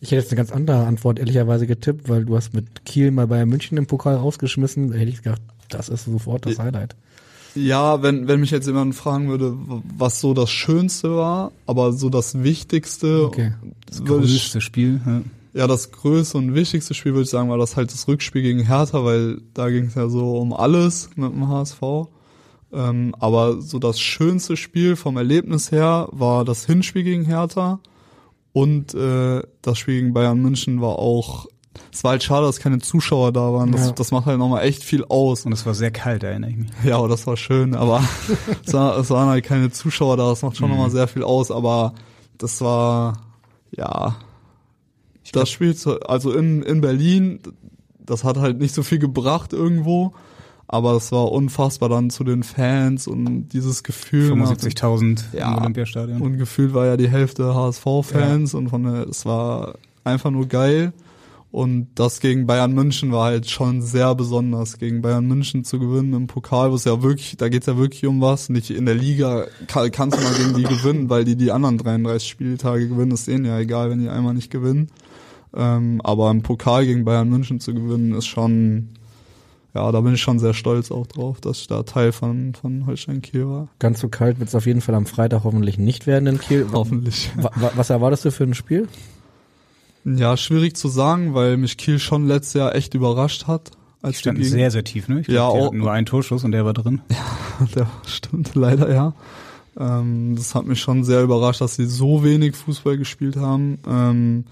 [0.00, 3.26] ich hätte jetzt eine ganz andere Antwort ehrlicherweise getippt, weil du hast mit Kiel mal
[3.26, 4.92] bei München im Pokal rausgeschmissen.
[4.92, 6.94] Da hätte ich gedacht, das ist sofort das Highlight.
[7.56, 9.56] Ja, wenn, wenn mich jetzt jemand fragen würde,
[9.96, 13.24] was so das Schönste war, aber so das Wichtigste.
[13.24, 13.54] Okay.
[13.86, 15.00] Das größte Spiel.
[15.04, 15.22] Ja
[15.52, 18.66] ja, das größte und wichtigste Spiel, würde ich sagen, war das halt das Rückspiel gegen
[18.66, 21.80] Hertha, weil da ging es ja so um alles mit dem HSV.
[22.70, 27.80] Ähm, aber so das schönste Spiel vom Erlebnis her war das Hinspiel gegen Hertha
[28.52, 31.46] und äh, das Spiel gegen Bayern München war auch
[31.92, 33.72] es war halt schade, dass keine Zuschauer da waren.
[33.72, 33.92] Das, ja.
[33.92, 35.46] das macht halt nochmal echt viel aus.
[35.46, 36.70] Und es war sehr kalt, erinnere ich mich.
[36.84, 37.74] Ja, aber das war schön.
[37.74, 38.02] Aber
[38.66, 40.28] es, war, es waren halt keine Zuschauer da.
[40.28, 40.76] Das macht schon mhm.
[40.76, 41.50] nochmal sehr viel aus.
[41.50, 41.94] Aber
[42.36, 43.18] das war,
[43.70, 44.16] ja,
[45.32, 45.74] das Spiel,
[46.06, 47.40] also in, in Berlin,
[47.98, 50.12] das hat halt nicht so viel gebracht irgendwo,
[50.66, 54.32] aber es war unfassbar dann zu den Fans und dieses Gefühl.
[54.32, 56.20] 75.000 ja, im Olympiastadion.
[56.20, 58.58] Und gefühlt war ja die Hälfte HSV-Fans ja.
[58.58, 59.74] und von der, es war
[60.04, 60.92] einfach nur geil.
[61.50, 66.12] Und das gegen Bayern München war halt schon sehr besonders, gegen Bayern München zu gewinnen
[66.12, 68.50] im Pokal, wo es ja wirklich, da geht's ja wirklich um was.
[68.50, 71.78] Nicht in der Liga kann, kannst du mal gegen die gewinnen, weil die die anderen
[71.78, 74.90] 33 Spieltage gewinnen, ist denen ja egal, wenn die einmal nicht gewinnen.
[75.54, 78.90] Ähm, aber im Pokal gegen Bayern München zu gewinnen, ist schon,
[79.74, 82.86] ja, da bin ich schon sehr stolz auch drauf, dass ich da Teil von, von
[82.86, 83.68] Holstein Kiel war.
[83.78, 86.66] Ganz so kalt wird es auf jeden Fall am Freitag hoffentlich nicht werden in Kiel.
[86.72, 87.30] hoffentlich.
[87.36, 88.88] Was erwartest du für ein Spiel?
[90.04, 93.72] Ja, schwierig zu sagen, weil mich Kiel schon letztes Jahr echt überrascht hat.
[94.00, 95.20] Als die standen sehr, sehr tief, ne?
[95.20, 97.00] Ich ja, glaub, auch, nur ein Torschuss und der war drin.
[97.60, 99.14] Ja, der stimmt leider, ja.
[99.76, 103.78] Ähm, das hat mich schon sehr überrascht, dass sie so wenig Fußball gespielt haben.
[103.88, 104.44] Ähm,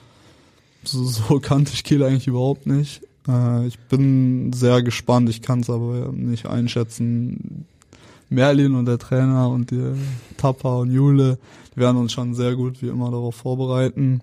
[0.89, 3.03] so, so kannte ich Kiel eigentlich überhaupt nicht.
[3.29, 7.67] Äh, ich bin sehr gespannt, ich kann es aber nicht einschätzen.
[8.29, 9.93] Merlin und der Trainer und die
[10.37, 11.39] Tappa und Jule,
[11.75, 14.21] die werden uns schon sehr gut wie immer darauf vorbereiten.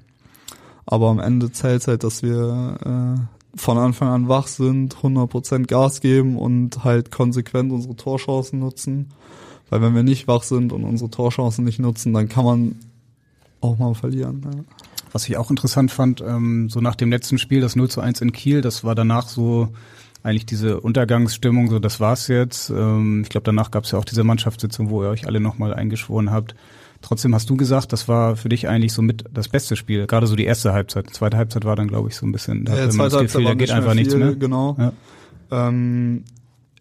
[0.86, 6.01] Aber am Ende zählt halt, dass wir äh, von Anfang an wach sind, 100% Gas
[6.01, 9.11] geben und halt konsequent unsere Torchancen nutzen.
[9.70, 12.76] Weil wenn wir nicht wach sind und unsere Torchancen nicht nutzen, dann kann man
[13.61, 14.41] auch mal verlieren.
[14.43, 14.76] Ja.
[15.14, 18.20] Was ich auch interessant fand, ähm, so nach dem letzten Spiel, das 0 zu 1
[18.22, 19.70] in Kiel, das war danach so
[20.24, 22.70] eigentlich diese Untergangsstimmung, so das war's jetzt.
[22.70, 25.74] Ähm, ich glaube, danach gab es ja auch diese Mannschaftssitzung, wo ihr euch alle nochmal
[25.74, 26.55] eingeschworen habt.
[27.01, 30.26] Trotzdem hast du gesagt, das war für dich eigentlich so mit das beste Spiel, gerade
[30.26, 31.09] so die erste Halbzeit.
[31.09, 33.22] Die zweite Halbzeit war dann, glaube ich, so ein bisschen, da ja, hatte man das
[33.22, 34.36] Gefühl, da geht einfach viel, nichts mehr.
[34.36, 34.78] Genau.
[34.80, 34.93] Ja.
[35.51, 36.24] Ähm,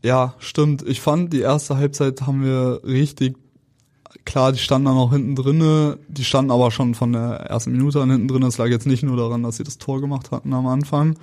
[0.05, 0.87] ja, stimmt.
[0.87, 3.37] Ich fand, die erste Halbzeit haben wir richtig
[4.25, 8.01] klar, die standen dann auch hinten drinne, die standen aber schon von der ersten Minute
[8.01, 8.43] an hinten drin.
[8.43, 11.17] Das lag jetzt nicht nur daran, dass sie das Tor gemacht hatten am Anfang.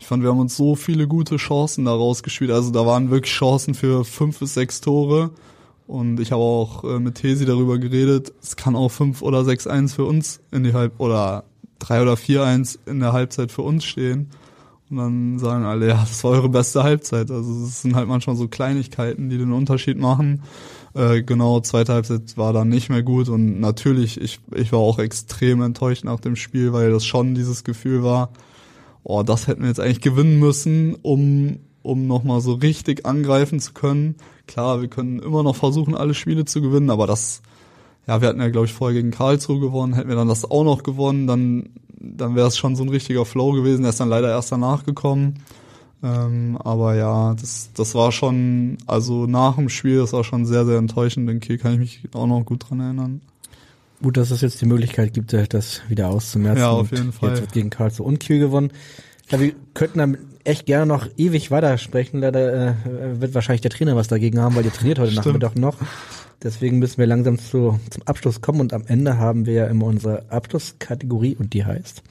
[0.00, 2.50] Ich fand, wir haben uns so viele gute Chancen da rausgespielt.
[2.50, 5.30] Also da waren wirklich Chancen für fünf bis sechs Tore.
[5.86, 9.94] Und ich habe auch äh, mit Tesi darüber geredet, es kann auch 5 oder 6-1
[9.94, 11.44] für uns in die Halb oder
[11.80, 14.30] 3 oder 4-1 in der Halbzeit für uns stehen.
[14.90, 17.30] Und dann sagen alle, ja, das war eure beste Halbzeit.
[17.30, 20.42] Also es sind halt manchmal so Kleinigkeiten, die den Unterschied machen.
[20.94, 25.00] Äh, genau, zweite Halbzeit war dann nicht mehr gut und natürlich, ich, ich war auch
[25.00, 28.30] extrem enttäuscht nach dem Spiel, weil das schon dieses Gefühl war,
[29.02, 33.72] oh, das hätten wir jetzt eigentlich gewinnen müssen, um, um nochmal so richtig angreifen zu
[33.72, 34.14] können.
[34.46, 37.42] Klar, wir können immer noch versuchen, alle Spiele zu gewinnen, aber das,
[38.06, 40.64] ja, wir hatten ja, glaube ich, vorher gegen Karlsruhe gewonnen, hätten wir dann das auch
[40.64, 43.84] noch gewonnen, dann, dann wäre es schon so ein richtiger Flow gewesen.
[43.84, 45.40] Er ist dann leider erst danach gekommen.
[46.04, 50.66] Ähm, aber ja, das, das war schon, also nach dem Spiel, das war schon sehr,
[50.66, 51.28] sehr enttäuschend.
[51.28, 53.22] Den Kiel kann ich mich auch noch gut dran erinnern.
[54.02, 56.60] Gut, dass es jetzt die Möglichkeit gibt, äh, das wieder auszumerzen.
[56.60, 57.30] Ja, auf jeden Fall.
[57.30, 58.70] Jetzt wird gegen Karlsruhe und Kiel gewonnen.
[59.22, 62.20] Ich glaube, wir könnten dann echt gerne noch ewig weitersprechen.
[62.20, 62.74] Leider äh,
[63.20, 65.26] wird wahrscheinlich der Trainer was dagegen haben, weil ihr trainiert heute Stimmt.
[65.26, 65.78] Nachmittag noch.
[66.42, 69.86] Deswegen müssen wir langsam zu, zum Abschluss kommen und am Ende haben wir ja immer
[69.86, 72.02] unsere Abschlusskategorie und die heißt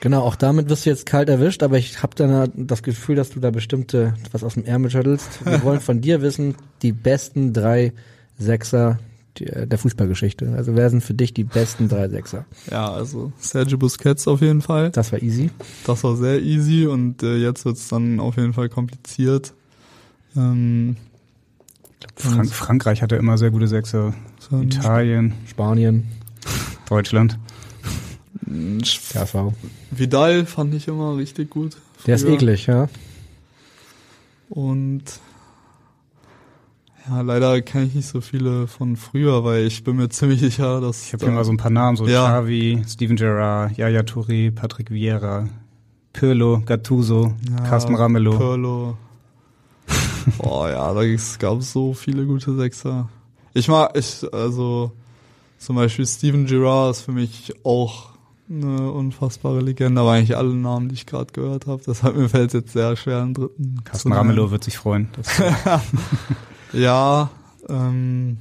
[0.00, 3.30] Genau, auch damit wirst du jetzt kalt erwischt, aber ich habe dann das Gefühl, dass
[3.30, 5.44] du da bestimmte was aus dem Ärmel schüttelst.
[5.44, 7.92] Wir wollen von dir wissen, die besten drei
[8.38, 8.98] Sechser
[9.38, 10.52] der Fußballgeschichte.
[10.56, 12.46] Also wer sind für dich die besten drei Sechser?
[12.70, 14.90] Ja, also Sergio Busquets auf jeden Fall.
[14.90, 15.50] Das war easy.
[15.86, 19.54] Das war sehr easy und äh, jetzt wird's dann auf jeden Fall kompliziert.
[20.36, 20.96] Ähm,
[22.16, 24.14] Frank Frankreich hatte immer sehr gute Sechser.
[24.50, 26.08] Italien, Spanien,
[26.88, 27.38] Deutschland.
[28.50, 29.52] KV.
[29.90, 31.76] Vidal fand ich immer richtig gut.
[32.06, 32.34] Der ist früher.
[32.34, 32.88] eklig, ja.
[34.48, 35.02] Und
[37.08, 40.80] ja, leider kenne ich nicht so viele von früher, weil ich bin mir ziemlich sicher,
[40.80, 42.26] dass Ich habe hier mal so ein paar Namen, so Ja.
[42.40, 45.48] Xavi, Steven Gerrard, Yaya Touré, Patrick Vieira,
[46.12, 48.36] Pirlo, Gattuso, Ja, Carsten Ramelow.
[48.36, 48.96] Pirlo.
[50.38, 51.00] Boah, ja, da
[51.38, 53.08] gab es so viele gute Sechser.
[53.54, 54.92] Ich mag, ich, also,
[55.58, 58.10] zum Beispiel Steven Gerrard ist für mich auch
[58.50, 61.82] eine unfassbare Legende, aber eigentlich alle Namen, die ich gerade gehört habe.
[61.86, 64.12] Deshalb mir fällt es jetzt sehr schwer, einen dritten Carsten.
[64.12, 65.08] Ramelow wird sich freuen.
[66.72, 67.30] Ja,
[67.68, 68.38] ähm,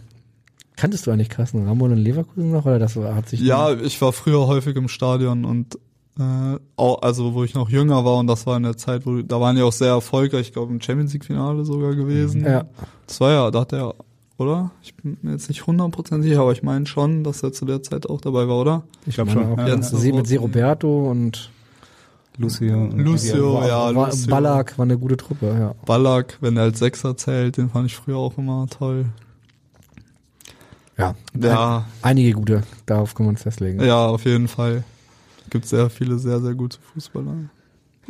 [0.76, 4.14] Kanntest du eigentlich Carsten Ramon in Leverkusen noch oder das hat sich ja, ich war
[4.14, 5.76] früher häufig im Stadion und
[6.18, 9.22] äh, auch, also wo ich noch jünger war und das war in der Zeit, wo
[9.22, 12.46] da waren die auch sehr erfolgreich, ich glaube im Champions League Finale sogar gewesen.
[12.46, 12.66] Ja.
[13.08, 13.96] Das war ja, da hat er,
[14.40, 14.72] oder?
[14.82, 17.84] Ich bin mir jetzt nicht 100% sicher, aber ich meine schon, dass er zu der
[17.84, 18.84] Zeit auch dabei war, oder?
[19.06, 19.46] ich glaube schon.
[19.54, 20.26] auch, Ja, ja, Jens Sie mit Roten.
[20.28, 21.52] Se Roberto und
[22.38, 22.74] Lucio.
[22.78, 24.30] und Lucio, war, ja, war, Lucio.
[24.30, 25.76] Ballack war eine gute Truppe, ja.
[25.86, 29.06] Ballack, wenn er als Sechser zählt, den fand ich früher auch immer toll.
[30.98, 31.78] Ja, Ja.
[31.80, 33.82] Ein, einige gute, darauf können wir uns festlegen.
[33.84, 34.84] Ja, auf jeden Fall.
[35.50, 37.50] Gibt sehr viele sehr, sehr gute Fußballer.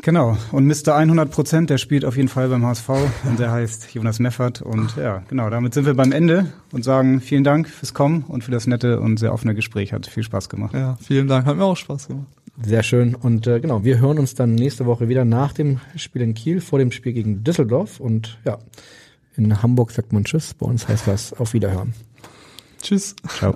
[0.02, 0.38] Genau.
[0.52, 0.96] Und Mr.
[0.96, 2.90] 100 Prozent, der spielt auf jeden Fall beim HSV
[3.26, 4.62] und der heißt Jonas Meffert.
[4.62, 8.44] Und ja, genau, damit sind wir beim Ende und sagen vielen Dank fürs Kommen und
[8.44, 9.94] für das nette und sehr offene Gespräch.
[9.94, 10.74] Hat viel Spaß gemacht.
[10.74, 12.28] Ja, vielen Dank, hat mir auch Spaß gemacht.
[12.62, 13.16] Sehr schön.
[13.16, 16.62] Und äh, genau, wir hören uns dann nächste Woche wieder nach dem Spiel in Kiel,
[16.62, 18.00] vor dem Spiel gegen Düsseldorf.
[18.00, 18.58] Und ja,
[19.36, 21.94] in Hamburg sagt man Tschüss, bei uns heißt das auf Wiederhören.
[22.82, 23.16] Tschüss.
[23.28, 23.56] Ciao.